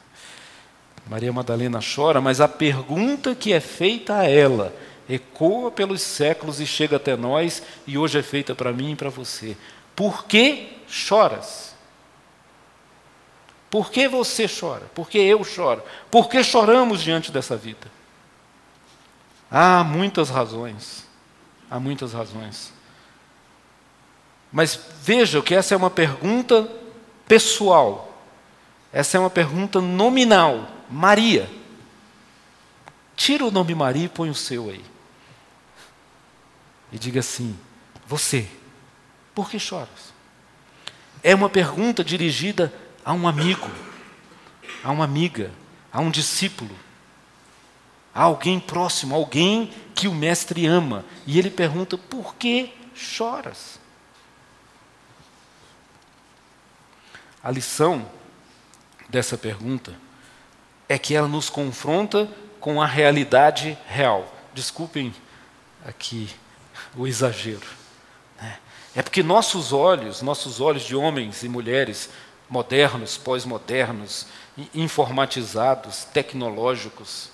Maria 1.10 1.34
Madalena 1.34 1.82
chora, 1.82 2.22
mas 2.22 2.40
a 2.40 2.48
pergunta 2.48 3.36
que 3.36 3.52
é 3.52 3.60
feita 3.60 4.20
a 4.20 4.24
ela 4.24 4.74
ecoa 5.10 5.70
pelos 5.70 6.02
séculos 6.02 6.62
e 6.62 6.66
chega 6.66 6.96
até 6.96 7.18
nós, 7.18 7.62
e 7.86 7.98
hoje 7.98 8.20
é 8.20 8.24
feita 8.24 8.56
para 8.56 8.72
mim 8.72 8.94
e 8.94 8.96
para 8.96 9.10
você. 9.10 9.58
Por 9.94 10.24
que 10.24 10.78
choras? 10.88 11.76
Por 13.70 13.92
que 13.92 14.08
você 14.08 14.48
chora? 14.48 14.86
Por 14.96 15.10
que 15.10 15.18
eu 15.18 15.44
choro? 15.44 15.84
Por 16.10 16.30
que 16.30 16.42
choramos 16.42 17.02
diante 17.02 17.34
dessa 17.34 17.58
vida? 17.58 17.99
Há 19.52 19.84
muitas 19.84 20.30
razões. 20.30 21.08
Há 21.70 21.80
muitas 21.80 22.14
razões. 22.14 22.72
Mas 24.52 24.80
veja 25.02 25.42
que 25.42 25.54
essa 25.54 25.74
é 25.74 25.78
uma 25.78 25.90
pergunta 25.90 26.70
pessoal. 27.28 28.24
Essa 28.92 29.18
é 29.18 29.20
uma 29.20 29.30
pergunta 29.30 29.80
nominal. 29.80 30.68
Maria. 30.90 31.50
Tira 33.16 33.46
o 33.46 33.52
nome 33.52 33.76
Maria 33.76 34.06
e 34.06 34.10
põe 34.10 34.30
o 34.30 34.36
seu 34.36 34.70
aí. 34.70 34.84
E 36.92 36.98
diga 36.98 37.20
assim: 37.20 37.58
Você, 38.08 38.48
por 39.36 39.50
que 39.50 39.60
choras? 39.60 40.14
É 41.22 41.36
uma 41.36 41.50
pergunta 41.50 42.04
dirigida 42.04 42.74
a 43.04 43.14
um 43.14 43.28
amigo, 43.28 43.70
a 44.84 44.92
uma 44.92 45.04
amiga, 45.04 45.52
a 45.92 46.00
um 46.00 46.10
discípulo, 46.10 46.76
a 48.14 48.24
alguém 48.24 48.60
próximo, 48.60 49.16
alguém 49.16 49.72
que 49.96 50.08
o 50.08 50.14
mestre 50.14 50.66
ama. 50.66 51.06
E 51.26 51.38
ele 51.38 51.50
pergunta: 51.50 51.98
por 51.98 52.36
que 52.36 52.74
choras? 52.94 53.80
A 57.44 57.52
lição 57.52 58.06
dessa 59.08 59.38
pergunta 59.38 59.96
é 60.88 60.98
que 60.98 61.16
ela 61.16 61.28
nos 61.28 61.50
confronta 61.50 62.30
com 62.60 62.82
a 62.82 62.86
realidade 62.86 63.78
real. 63.88 64.34
Desculpem 64.54 65.14
aqui 65.86 66.30
o 66.96 67.08
exagero. 67.08 67.66
Né? 68.42 68.58
É 68.96 69.02
porque 69.02 69.24
nossos 69.24 69.72
olhos, 69.72 70.22
nossos 70.22 70.60
olhos 70.60 70.84
de 70.84 70.96
homens 70.96 71.44
e 71.44 71.50
mulheres 71.50 72.10
modernos, 72.50 73.18
pós-modernos, 73.18 74.26
informatizados, 74.74 76.04
tecnológicos, 76.06 77.30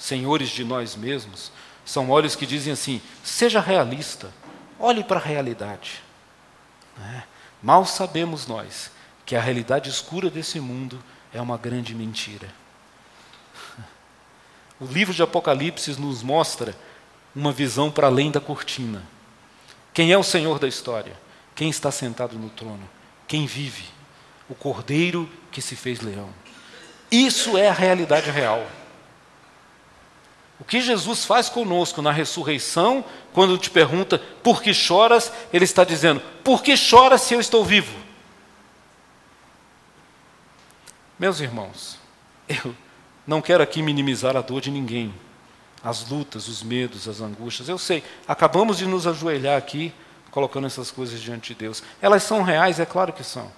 senhores 0.00 0.48
de 0.48 0.64
nós 0.64 0.96
mesmos, 0.96 1.52
são 1.84 2.10
olhos 2.10 2.34
que 2.34 2.46
dizem 2.46 2.72
assim: 2.72 3.00
seja 3.22 3.60
realista, 3.60 4.32
olhe 4.78 5.04
para 5.04 5.20
a 5.20 5.22
realidade. 5.22 6.02
Né? 6.96 7.24
Mal 7.62 7.84
sabemos 7.84 8.46
nós 8.46 8.90
que 9.26 9.36
a 9.36 9.40
realidade 9.40 9.90
escura 9.90 10.30
desse 10.30 10.58
mundo 10.58 10.98
é 11.32 11.40
uma 11.40 11.56
grande 11.56 11.94
mentira. 11.94 12.48
O 14.80 14.86
livro 14.86 15.12
de 15.12 15.22
Apocalipse 15.22 16.00
nos 16.00 16.22
mostra 16.22 16.74
uma 17.36 17.52
visão 17.52 17.90
para 17.90 18.06
além 18.06 18.30
da 18.30 18.40
cortina. 18.40 19.02
Quem 19.92 20.10
é 20.10 20.16
o 20.16 20.22
Senhor 20.22 20.58
da 20.58 20.66
história? 20.66 21.12
Quem 21.54 21.68
está 21.68 21.90
sentado 21.90 22.38
no 22.38 22.48
trono? 22.48 22.88
Quem 23.28 23.44
vive? 23.44 23.84
O 24.48 24.54
Cordeiro 24.54 25.28
que 25.52 25.60
se 25.60 25.76
fez 25.76 26.00
leão. 26.00 26.30
Isso 27.10 27.58
é 27.58 27.68
a 27.68 27.74
realidade 27.74 28.30
real. 28.30 28.66
O 30.60 30.64
que 30.64 30.80
Jesus 30.80 31.24
faz 31.24 31.48
conosco 31.48 32.02
na 32.02 32.12
ressurreição, 32.12 33.02
quando 33.32 33.56
te 33.56 33.70
pergunta 33.70 34.18
por 34.42 34.62
que 34.62 34.74
choras, 34.74 35.32
ele 35.52 35.64
está 35.64 35.84
dizendo: 35.84 36.20
por 36.44 36.62
que 36.62 36.76
choras 36.76 37.22
se 37.22 37.32
eu 37.32 37.40
estou 37.40 37.64
vivo? 37.64 37.98
Meus 41.18 41.40
irmãos, 41.40 41.98
eu 42.48 42.74
não 43.26 43.40
quero 43.40 43.62
aqui 43.62 43.82
minimizar 43.82 44.36
a 44.36 44.42
dor 44.42 44.60
de 44.60 44.70
ninguém, 44.70 45.14
as 45.82 46.08
lutas, 46.08 46.46
os 46.46 46.62
medos, 46.62 47.08
as 47.08 47.22
angústias. 47.22 47.68
Eu 47.68 47.78
sei, 47.78 48.04
acabamos 48.28 48.76
de 48.76 48.86
nos 48.86 49.06
ajoelhar 49.06 49.56
aqui, 49.56 49.94
colocando 50.30 50.66
essas 50.66 50.90
coisas 50.90 51.20
diante 51.20 51.54
de 51.54 51.60
Deus. 51.60 51.82
Elas 52.02 52.22
são 52.22 52.42
reais, 52.42 52.78
é 52.78 52.84
claro 52.84 53.14
que 53.14 53.24
são. 53.24 53.50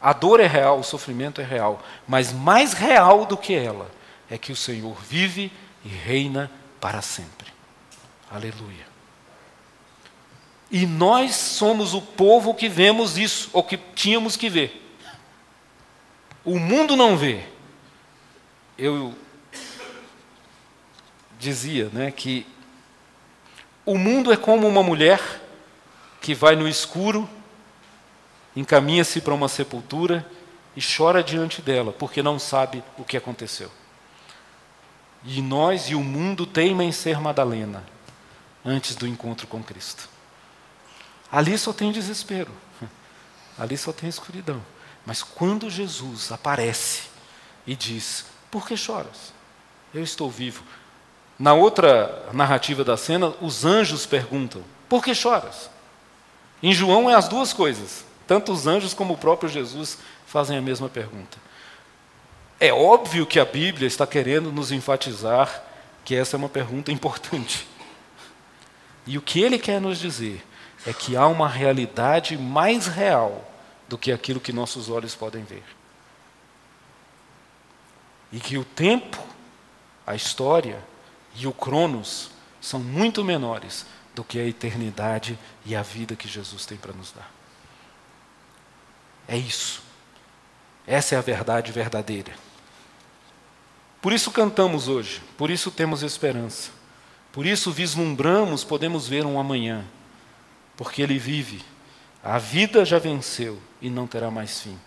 A 0.00 0.12
dor 0.12 0.40
é 0.40 0.46
real, 0.46 0.80
o 0.80 0.84
sofrimento 0.84 1.40
é 1.40 1.44
real, 1.44 1.82
mas 2.06 2.32
mais 2.32 2.72
real 2.72 3.26
do 3.26 3.36
que 3.36 3.54
ela 3.54 3.90
é 4.30 4.36
que 4.36 4.52
o 4.52 4.56
Senhor 4.56 4.96
vive 5.02 5.52
e 5.84 5.88
reina 5.88 6.50
para 6.80 7.02
sempre. 7.02 7.52
Aleluia. 8.30 8.86
E 10.70 10.86
nós 10.86 11.34
somos 11.34 11.94
o 11.94 12.02
povo 12.02 12.54
que 12.54 12.68
vemos 12.68 13.16
isso, 13.16 13.48
ou 13.52 13.62
que 13.62 13.76
tínhamos 13.76 14.36
que 14.36 14.50
ver. 14.50 14.84
O 16.44 16.58
mundo 16.58 16.94
não 16.96 17.16
vê. 17.16 17.42
Eu 18.76 19.14
dizia 21.38 21.88
né, 21.92 22.10
que 22.10 22.46
o 23.84 23.96
mundo 23.96 24.32
é 24.32 24.36
como 24.36 24.68
uma 24.68 24.82
mulher 24.82 25.20
que 26.20 26.34
vai 26.34 26.54
no 26.54 26.68
escuro, 26.68 27.28
encaminha-se 28.54 29.20
para 29.20 29.32
uma 29.32 29.48
sepultura 29.48 30.26
e 30.76 30.80
chora 30.82 31.22
diante 31.22 31.62
dela, 31.62 31.92
porque 31.92 32.22
não 32.22 32.38
sabe 32.38 32.84
o 32.98 33.04
que 33.04 33.16
aconteceu. 33.16 33.70
E 35.24 35.42
nós 35.42 35.88
e 35.88 35.94
o 35.94 36.02
mundo 36.02 36.46
teimam 36.46 36.86
em 36.86 36.92
ser 36.92 37.20
Madalena 37.20 37.84
antes 38.64 38.94
do 38.94 39.06
encontro 39.06 39.46
com 39.46 39.62
Cristo. 39.62 40.08
Ali 41.30 41.58
só 41.58 41.72
tem 41.72 41.92
desespero, 41.92 42.52
ali 43.58 43.76
só 43.76 43.92
tem 43.92 44.08
escuridão. 44.08 44.62
Mas 45.04 45.22
quando 45.22 45.70
Jesus 45.70 46.30
aparece 46.32 47.04
e 47.66 47.74
diz: 47.74 48.26
Por 48.50 48.66
que 48.66 48.76
choras? 48.76 49.32
Eu 49.92 50.02
estou 50.02 50.30
vivo. 50.30 50.62
Na 51.38 51.54
outra 51.54 52.28
narrativa 52.32 52.84
da 52.84 52.96
cena, 52.96 53.32
os 53.40 53.64
anjos 53.64 54.06
perguntam: 54.06 54.62
Por 54.88 55.02
que 55.02 55.14
choras? 55.14 55.70
Em 56.62 56.72
João 56.72 57.08
é 57.08 57.14
as 57.14 57.28
duas 57.28 57.52
coisas. 57.52 58.04
Tanto 58.26 58.52
os 58.52 58.66
anjos 58.66 58.92
como 58.92 59.14
o 59.14 59.18
próprio 59.18 59.48
Jesus 59.48 59.98
fazem 60.26 60.58
a 60.58 60.62
mesma 60.62 60.88
pergunta. 60.88 61.38
É 62.60 62.72
óbvio 62.72 63.26
que 63.26 63.38
a 63.38 63.44
Bíblia 63.44 63.86
está 63.86 64.06
querendo 64.06 64.50
nos 64.50 64.72
enfatizar 64.72 65.62
que 66.04 66.14
essa 66.14 66.36
é 66.36 66.38
uma 66.38 66.48
pergunta 66.48 66.90
importante. 66.90 67.68
E 69.06 69.16
o 69.16 69.22
que 69.22 69.40
ele 69.40 69.58
quer 69.58 69.80
nos 69.80 69.98
dizer 69.98 70.44
é 70.86 70.92
que 70.92 71.16
há 71.16 71.26
uma 71.26 71.48
realidade 71.48 72.36
mais 72.36 72.86
real 72.86 73.48
do 73.88 73.96
que 73.96 74.10
aquilo 74.10 74.40
que 74.40 74.52
nossos 74.52 74.88
olhos 74.88 75.14
podem 75.14 75.44
ver. 75.44 75.64
E 78.32 78.40
que 78.40 78.58
o 78.58 78.64
tempo, 78.64 79.22
a 80.06 80.14
história 80.14 80.82
e 81.36 81.46
o 81.46 81.52
Cronos 81.52 82.30
são 82.60 82.80
muito 82.80 83.24
menores 83.24 83.86
do 84.14 84.24
que 84.24 84.38
a 84.38 84.44
eternidade 84.44 85.38
e 85.64 85.76
a 85.76 85.82
vida 85.82 86.16
que 86.16 86.26
Jesus 86.26 86.66
tem 86.66 86.76
para 86.76 86.92
nos 86.92 87.12
dar. 87.12 87.30
É 89.28 89.36
isso. 89.36 89.82
Essa 90.86 91.14
é 91.14 91.18
a 91.18 91.22
verdade 91.22 91.70
verdadeira. 91.70 92.47
Por 94.00 94.12
isso 94.12 94.30
cantamos 94.30 94.86
hoje, 94.88 95.20
por 95.36 95.50
isso 95.50 95.70
temos 95.70 96.02
esperança, 96.02 96.70
por 97.32 97.44
isso 97.44 97.72
vislumbramos, 97.72 98.62
podemos 98.62 99.08
ver 99.08 99.26
um 99.26 99.40
amanhã, 99.40 99.84
porque 100.76 101.02
Ele 101.02 101.18
vive, 101.18 101.64
a 102.22 102.38
vida 102.38 102.84
já 102.84 102.98
venceu 102.98 103.60
e 103.80 103.90
não 103.90 104.06
terá 104.06 104.30
mais 104.30 104.60
fim. 104.60 104.78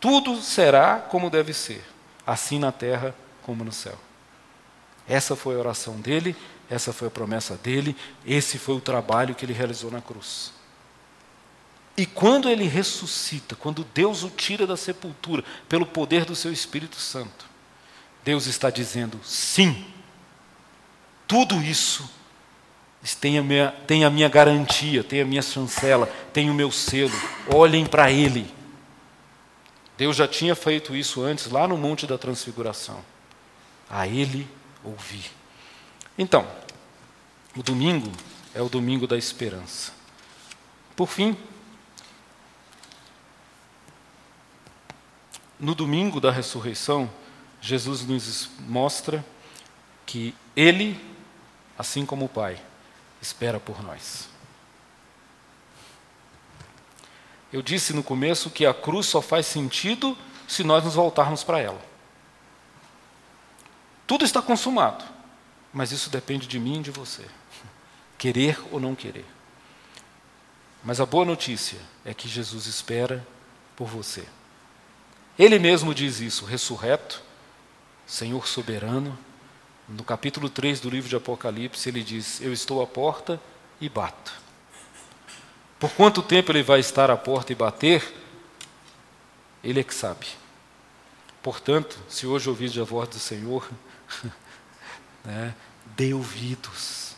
Tudo 0.00 0.40
será 0.40 0.98
como 0.98 1.30
deve 1.30 1.52
ser, 1.52 1.84
assim 2.26 2.58
na 2.58 2.72
terra 2.72 3.14
como 3.42 3.64
no 3.64 3.72
céu. 3.72 3.98
Essa 5.08 5.34
foi 5.34 5.54
a 5.54 5.58
oração 5.58 6.00
dele, 6.00 6.36
essa 6.68 6.92
foi 6.92 7.08
a 7.08 7.10
promessa 7.10 7.56
dele, 7.56 7.96
esse 8.26 8.58
foi 8.58 8.74
o 8.74 8.80
trabalho 8.80 9.34
que 9.34 9.44
ele 9.44 9.52
realizou 9.52 9.90
na 9.90 10.00
cruz. 10.00 10.52
E 11.96 12.06
quando 12.06 12.48
ele 12.48 12.64
ressuscita, 12.64 13.56
quando 13.56 13.84
Deus 13.94 14.22
o 14.22 14.30
tira 14.30 14.66
da 14.66 14.76
sepultura, 14.76 15.42
pelo 15.68 15.86
poder 15.86 16.24
do 16.24 16.36
seu 16.36 16.52
Espírito 16.52 16.96
Santo, 16.96 17.47
Deus 18.24 18.46
está 18.46 18.70
dizendo: 18.70 19.20
sim, 19.24 19.86
tudo 21.26 21.62
isso 21.62 22.08
tem 23.20 23.38
a 23.38 23.42
minha, 23.42 23.70
tem 23.86 24.04
a 24.04 24.10
minha 24.10 24.28
garantia, 24.28 25.04
tem 25.04 25.20
a 25.20 25.24
minha 25.24 25.42
chancela, 25.42 26.06
tem 26.32 26.50
o 26.50 26.54
meu 26.54 26.70
selo, 26.70 27.12
olhem 27.54 27.86
para 27.86 28.10
Ele. 28.10 28.52
Deus 29.96 30.16
já 30.16 30.28
tinha 30.28 30.54
feito 30.54 30.94
isso 30.94 31.22
antes, 31.22 31.50
lá 31.50 31.66
no 31.66 31.76
Monte 31.76 32.06
da 32.06 32.16
Transfiguração. 32.16 33.02
A 33.90 34.06
Ele 34.06 34.48
ouvir. 34.84 35.30
Então, 36.16 36.46
o 37.56 37.62
domingo 37.62 38.10
é 38.54 38.62
o 38.62 38.68
domingo 38.68 39.06
da 39.06 39.16
esperança. 39.16 39.92
Por 40.94 41.08
fim, 41.08 41.36
no 45.58 45.74
domingo 45.74 46.20
da 46.20 46.30
ressurreição, 46.30 47.10
Jesus 47.60 48.02
nos 48.02 48.50
mostra 48.60 49.24
que 50.06 50.34
Ele, 50.56 50.98
assim 51.78 52.06
como 52.06 52.26
o 52.26 52.28
Pai, 52.28 52.60
espera 53.20 53.58
por 53.58 53.82
nós. 53.82 54.28
Eu 57.52 57.62
disse 57.62 57.92
no 57.92 58.02
começo 58.02 58.50
que 58.50 58.66
a 58.66 58.74
cruz 58.74 59.06
só 59.06 59.22
faz 59.22 59.46
sentido 59.46 60.16
se 60.46 60.62
nós 60.62 60.84
nos 60.84 60.94
voltarmos 60.94 61.42
para 61.42 61.60
ela. 61.60 61.80
Tudo 64.06 64.24
está 64.24 64.40
consumado, 64.40 65.04
mas 65.72 65.92
isso 65.92 66.10
depende 66.10 66.46
de 66.46 66.58
mim 66.58 66.80
e 66.80 66.82
de 66.82 66.90
você. 66.90 67.26
Querer 68.16 68.58
ou 68.70 68.80
não 68.80 68.94
querer. 68.94 69.26
Mas 70.82 71.00
a 71.00 71.06
boa 71.06 71.24
notícia 71.24 71.78
é 72.04 72.14
que 72.14 72.28
Jesus 72.28 72.66
espera 72.66 73.26
por 73.76 73.86
você. 73.86 74.26
Ele 75.38 75.58
mesmo 75.58 75.94
diz 75.94 76.20
isso, 76.20 76.44
ressurreto, 76.44 77.22
Senhor 78.08 78.48
soberano. 78.48 79.16
No 79.86 80.02
capítulo 80.02 80.48
3 80.48 80.80
do 80.80 80.88
livro 80.88 81.10
de 81.10 81.14
Apocalipse, 81.14 81.90
ele 81.90 82.02
diz: 82.02 82.40
Eu 82.40 82.54
estou 82.54 82.82
à 82.82 82.86
porta 82.86 83.38
e 83.78 83.88
bato. 83.88 84.32
Por 85.78 85.90
quanto 85.90 86.22
tempo 86.22 86.50
ele 86.50 86.62
vai 86.62 86.80
estar 86.80 87.10
à 87.10 87.16
porta 87.16 87.52
e 87.52 87.54
bater? 87.54 88.02
Ele 89.62 89.80
é 89.80 89.84
que 89.84 89.94
sabe. 89.94 90.26
Portanto, 91.42 91.98
se 92.08 92.26
hoje 92.26 92.48
ouvir 92.48 92.80
a 92.80 92.84
voz 92.84 93.10
do 93.10 93.18
Senhor, 93.18 93.68
né, 95.24 95.54
dê 95.94 96.14
ouvidos, 96.14 97.14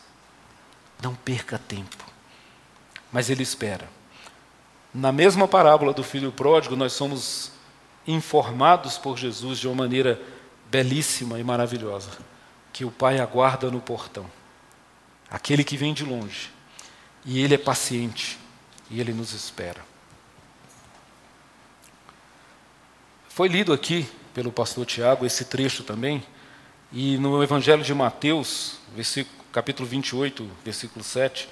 não 1.01 1.15
perca 1.15 1.57
tempo. 1.57 2.05
Mas 3.11 3.29
ele 3.29 3.43
espera. 3.43 3.89
Na 4.93 5.11
mesma 5.11 5.47
parábola 5.47 5.93
do 5.93 6.03
filho 6.03 6.33
pródigo, 6.33 6.75
nós 6.75 6.91
somos 6.93 7.51
informados 8.05 8.97
por 8.97 9.17
Jesus 9.17 9.57
de 9.57 9.67
uma 9.67 9.75
maneira 9.75 10.21
belíssima 10.71 11.37
e 11.37 11.43
maravilhosa, 11.43 12.11
que 12.71 12.85
o 12.85 12.91
Pai 12.91 13.19
aguarda 13.19 13.69
no 13.69 13.81
portão, 13.81 14.25
aquele 15.29 15.65
que 15.65 15.75
vem 15.75 15.93
de 15.93 16.05
longe, 16.05 16.49
e 17.25 17.43
ele 17.43 17.53
é 17.53 17.57
paciente, 17.57 18.39
e 18.89 19.01
ele 19.01 19.11
nos 19.11 19.33
espera. 19.33 19.81
Foi 23.27 23.49
lido 23.49 23.73
aqui 23.73 24.07
pelo 24.33 24.51
pastor 24.51 24.85
Tiago 24.85 25.25
esse 25.25 25.43
trecho 25.43 25.83
também, 25.83 26.23
e 26.89 27.17
no 27.17 27.43
Evangelho 27.43 27.83
de 27.83 27.93
Mateus, 27.93 28.79
capítulo 29.51 29.87
28, 29.87 30.49
versículo 30.63 31.03
7, 31.03 31.49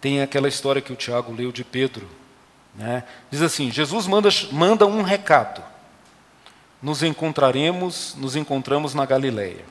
tem 0.00 0.20
aquela 0.20 0.48
história 0.48 0.82
que 0.82 0.92
o 0.92 0.96
Tiago 0.96 1.32
leu 1.32 1.52
de 1.52 1.62
Pedro. 1.62 2.08
Né? 2.74 3.04
Diz 3.30 3.42
assim: 3.42 3.72
Jesus 3.72 4.06
manda, 4.06 4.28
manda 4.52 4.86
um 4.86 5.02
recado 5.02 5.62
nos 6.82 7.02
encontraremos, 7.02 8.14
nos 8.16 8.36
encontramos 8.36 8.94
na 8.94 9.04
Galileia. 9.04 9.64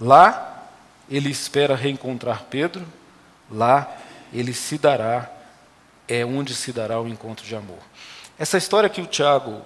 Lá 0.00 0.68
ele 1.08 1.30
espera 1.30 1.74
reencontrar 1.74 2.44
Pedro, 2.44 2.86
lá 3.50 3.96
ele 4.32 4.52
se 4.52 4.78
dará, 4.78 5.30
é 6.08 6.24
onde 6.24 6.54
se 6.54 6.72
dará 6.72 7.00
o 7.00 7.08
encontro 7.08 7.44
de 7.44 7.54
amor. 7.54 7.78
Essa 8.38 8.58
história 8.58 8.88
que 8.88 9.00
o 9.00 9.06
Tiago 9.06 9.62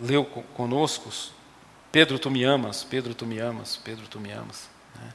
leu 0.00 0.24
conosco, 0.24 1.10
Pedro, 1.92 2.18
tu 2.18 2.30
me 2.30 2.44
amas, 2.44 2.84
Pedro, 2.84 3.14
tu 3.14 3.26
me 3.26 3.38
amas, 3.38 3.76
Pedro, 3.76 4.06
tu 4.08 4.20
me 4.20 4.30
amas. 4.32 4.68
Né? 4.96 5.12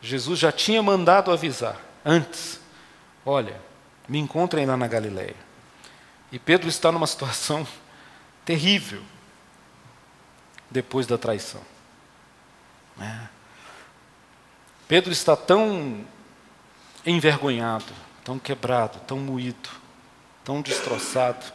Jesus 0.00 0.38
já 0.38 0.52
tinha 0.52 0.82
mandado 0.82 1.30
avisar 1.30 1.80
antes: 2.04 2.60
olha, 3.24 3.60
me 4.08 4.18
encontrem 4.18 4.66
lá 4.66 4.76
na 4.76 4.86
Galileia. 4.86 5.36
E 6.32 6.38
Pedro 6.38 6.68
está 6.68 6.90
numa 6.90 7.06
situação 7.06 7.66
terrível 8.44 9.02
depois 10.74 11.06
da 11.06 11.16
traição. 11.16 11.60
Né? 12.96 13.28
Pedro 14.88 15.12
está 15.12 15.36
tão 15.36 16.04
envergonhado, 17.06 17.92
tão 18.24 18.40
quebrado, 18.40 18.98
tão 19.06 19.18
moído, 19.18 19.70
tão 20.42 20.60
destroçado, 20.60 21.46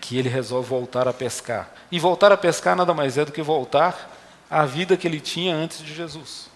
que 0.00 0.16
ele 0.16 0.30
resolve 0.30 0.66
voltar 0.68 1.06
a 1.06 1.12
pescar. 1.12 1.70
E 1.92 2.00
voltar 2.00 2.32
a 2.32 2.36
pescar 2.36 2.74
nada 2.74 2.94
mais 2.94 3.18
é 3.18 3.26
do 3.26 3.32
que 3.32 3.42
voltar 3.42 4.10
à 4.48 4.64
vida 4.64 4.96
que 4.96 5.06
ele 5.06 5.20
tinha 5.20 5.54
antes 5.54 5.84
de 5.84 5.94
Jesus. 5.94 6.48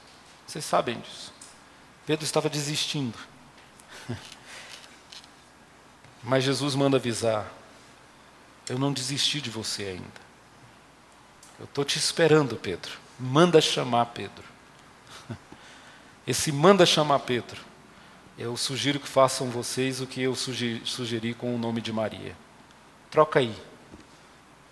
Vocês 0.47 0.65
sabem 0.65 0.99
disso. 1.01 1.35
Pedro 2.07 2.25
estava 2.25 2.49
desistindo. 2.49 3.19
Mas 6.25 6.45
Jesus 6.45 6.75
manda 6.75 6.97
avisar: 6.97 7.47
eu 8.69 8.79
não 8.79 8.91
desisti 8.91 9.41
de 9.41 9.51
você 9.51 9.83
ainda. 9.83 10.30
Eu 11.61 11.65
estou 11.65 11.85
te 11.85 11.99
esperando, 11.99 12.57
Pedro. 12.57 12.91
Manda 13.19 13.61
chamar 13.61 14.07
Pedro. 14.07 14.43
Esse 16.27 16.51
manda 16.51 16.87
chamar 16.87 17.19
Pedro. 17.19 17.61
Eu 18.39 18.57
sugiro 18.57 18.99
que 18.99 19.07
façam 19.07 19.51
vocês 19.51 20.01
o 20.01 20.07
que 20.07 20.23
eu 20.23 20.35
sugeri, 20.35 20.81
sugeri 20.87 21.35
com 21.35 21.55
o 21.55 21.59
nome 21.59 21.83
de 21.83 21.93
Maria. 21.93 22.35
Troca 23.11 23.41
aí. 23.41 23.55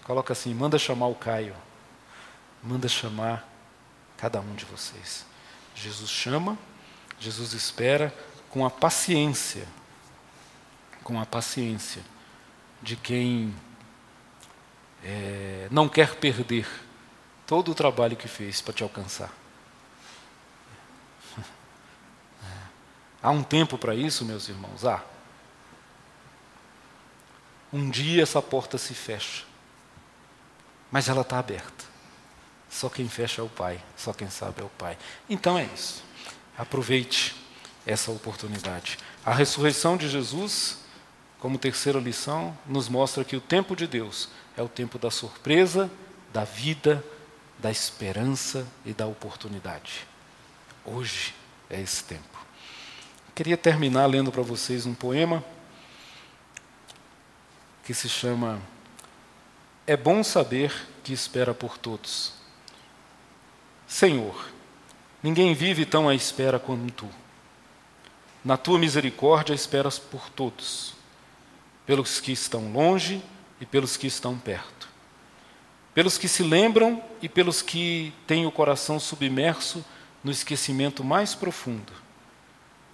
Coloca 0.05 0.33
assim: 0.33 0.55
manda 0.55 0.79
chamar 0.79 1.09
o 1.09 1.15
Caio. 1.15 1.55
Manda 2.63 2.89
chamar 2.89 3.47
cada 4.17 4.41
um 4.41 4.55
de 4.55 4.65
vocês. 4.65 5.27
Jesus 5.75 6.09
chama, 6.09 6.57
Jesus 7.21 7.53
espera 7.53 8.15
com 8.49 8.65
a 8.65 8.71
paciência, 8.71 9.69
com 11.05 11.21
a 11.21 11.27
paciência 11.27 12.03
de 12.83 12.97
quem 12.97 13.55
é, 15.03 15.69
não 15.71 15.89
quer 15.89 16.17
perder 16.17 16.67
todo 17.47 17.71
o 17.71 17.75
trabalho 17.75 18.17
que 18.17 18.29
fez 18.29 18.61
para 18.61 18.75
te 18.75 18.83
alcançar. 18.83 19.33
Há 23.23 23.31
um 23.31 23.43
tempo 23.43 23.79
para 23.79 23.95
isso, 23.95 24.25
meus 24.25 24.49
irmãos? 24.49 24.85
Há. 24.85 25.03
Um 27.73 27.91
dia 27.91 28.23
essa 28.23 28.41
porta 28.41 28.79
se 28.79 28.95
fecha, 28.95 29.45
mas 30.91 31.09
ela 31.09 31.21
está 31.21 31.39
aberta. 31.39 31.85
Só 32.71 32.89
quem 32.89 33.09
fecha 33.09 33.41
é 33.41 33.45
o 33.45 33.49
Pai, 33.49 33.83
só 33.97 34.13
quem 34.13 34.29
sabe 34.31 34.61
é 34.61 34.65
o 34.65 34.69
Pai. 34.71 34.97
Então 35.29 35.59
é 35.59 35.65
isso. 35.65 36.03
Aproveite 36.57 37.37
essa 37.87 38.11
oportunidade. 38.11 38.99
A 39.25 39.33
ressurreição 39.33 39.97
de 39.97 40.09
Jesus, 40.09 40.79
como 41.39 41.59
terceira 41.59 42.01
lição, 42.01 42.57
nos 42.67 42.89
mostra 42.89 43.25
que 43.25 43.37
o 43.37 43.41
tempo 43.41 43.77
de 43.77 43.87
Deus 43.87 44.29
é 44.57 44.63
o 44.63 44.69
tempo 44.69 44.99
da 44.99 45.11
surpresa, 45.11 45.91
da 46.33 46.45
vida, 46.45 47.05
da 47.59 47.71
esperança 47.71 48.67
e 48.85 48.93
da 48.93 49.07
oportunidade. 49.07 50.07
Hoje 50.85 51.35
é 51.71 51.81
esse 51.81 52.03
tempo. 52.05 52.39
Queria 53.35 53.57
terminar 53.57 54.07
lendo 54.07 54.33
para 54.33 54.43
vocês 54.43 54.85
um 54.85 54.95
poema 54.95 55.45
que 57.85 57.95
se 57.95 58.09
chama 58.09 58.61
É 59.87 59.97
bom 59.97 60.25
saber 60.25 60.75
que 61.05 61.13
espera 61.13 61.55
por 61.55 61.79
todos. 61.79 62.33
Senhor, 63.87 64.51
ninguém 65.23 65.55
vive 65.55 65.87
tão 65.87 66.09
à 66.09 66.15
espera 66.15 66.59
como 66.59 66.91
tu. 66.91 67.09
Na 68.45 68.57
tua 68.57 68.79
misericórdia 68.79 69.55
esperas 69.55 69.99
por 69.99 70.29
todos, 70.31 70.95
pelos 71.89 72.21
que 72.21 72.33
estão 72.33 72.71
longe 72.71 73.23
e 73.59 73.65
pelos 73.65 73.97
que 73.97 74.07
estão 74.07 74.39
perto, 74.39 74.87
pelos 75.95 76.19
que 76.19 76.29
se 76.29 76.43
lembram 76.43 77.03
e 77.23 77.31
pelos 77.31 77.63
que 77.63 78.13
têm 78.27 78.45
o 78.45 78.53
coração 78.53 79.01
submerso 79.01 79.83
no 80.23 80.31
esquecimento 80.31 81.03
mais 81.03 81.35
profundo. 81.35 81.91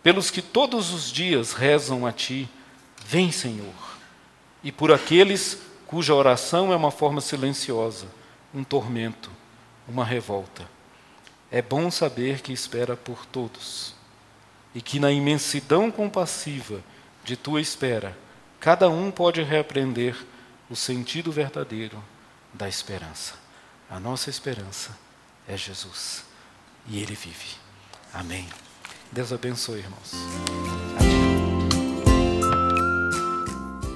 Pelos 0.00 0.30
que 0.30 0.40
todos 0.40 0.94
os 0.94 1.10
dias 1.10 1.54
rezam 1.54 2.06
a 2.06 2.12
Ti, 2.12 2.48
vem, 3.04 3.32
Senhor, 3.32 3.74
e 4.62 4.70
por 4.70 4.92
aqueles 4.92 5.58
cuja 5.88 6.14
oração 6.14 6.72
é 6.72 6.76
uma 6.76 6.92
forma 6.92 7.20
silenciosa, 7.20 8.06
um 8.54 8.62
tormento, 8.62 9.28
uma 9.88 10.04
revolta. 10.04 10.70
É 11.50 11.60
bom 11.60 11.90
saber 11.90 12.42
que 12.42 12.52
espera 12.52 12.96
por 12.96 13.26
todos 13.26 13.92
e 14.72 14.80
que 14.80 15.00
na 15.00 15.10
imensidão 15.10 15.90
compassiva 15.90 16.80
de 17.24 17.36
tua 17.36 17.60
espera, 17.60 18.16
cada 18.64 18.88
um 18.88 19.10
pode 19.10 19.42
reaprender 19.42 20.16
o 20.70 20.74
sentido 20.74 21.30
verdadeiro 21.30 22.02
da 22.50 22.66
esperança. 22.66 23.34
A 23.90 24.00
nossa 24.00 24.30
esperança 24.30 24.96
é 25.46 25.54
Jesus 25.54 26.24
e 26.88 26.98
Ele 26.98 27.14
vive. 27.14 27.58
Amém. 28.10 28.48
Deus 29.12 29.34
abençoe, 29.34 29.80
irmãos. 29.80 30.12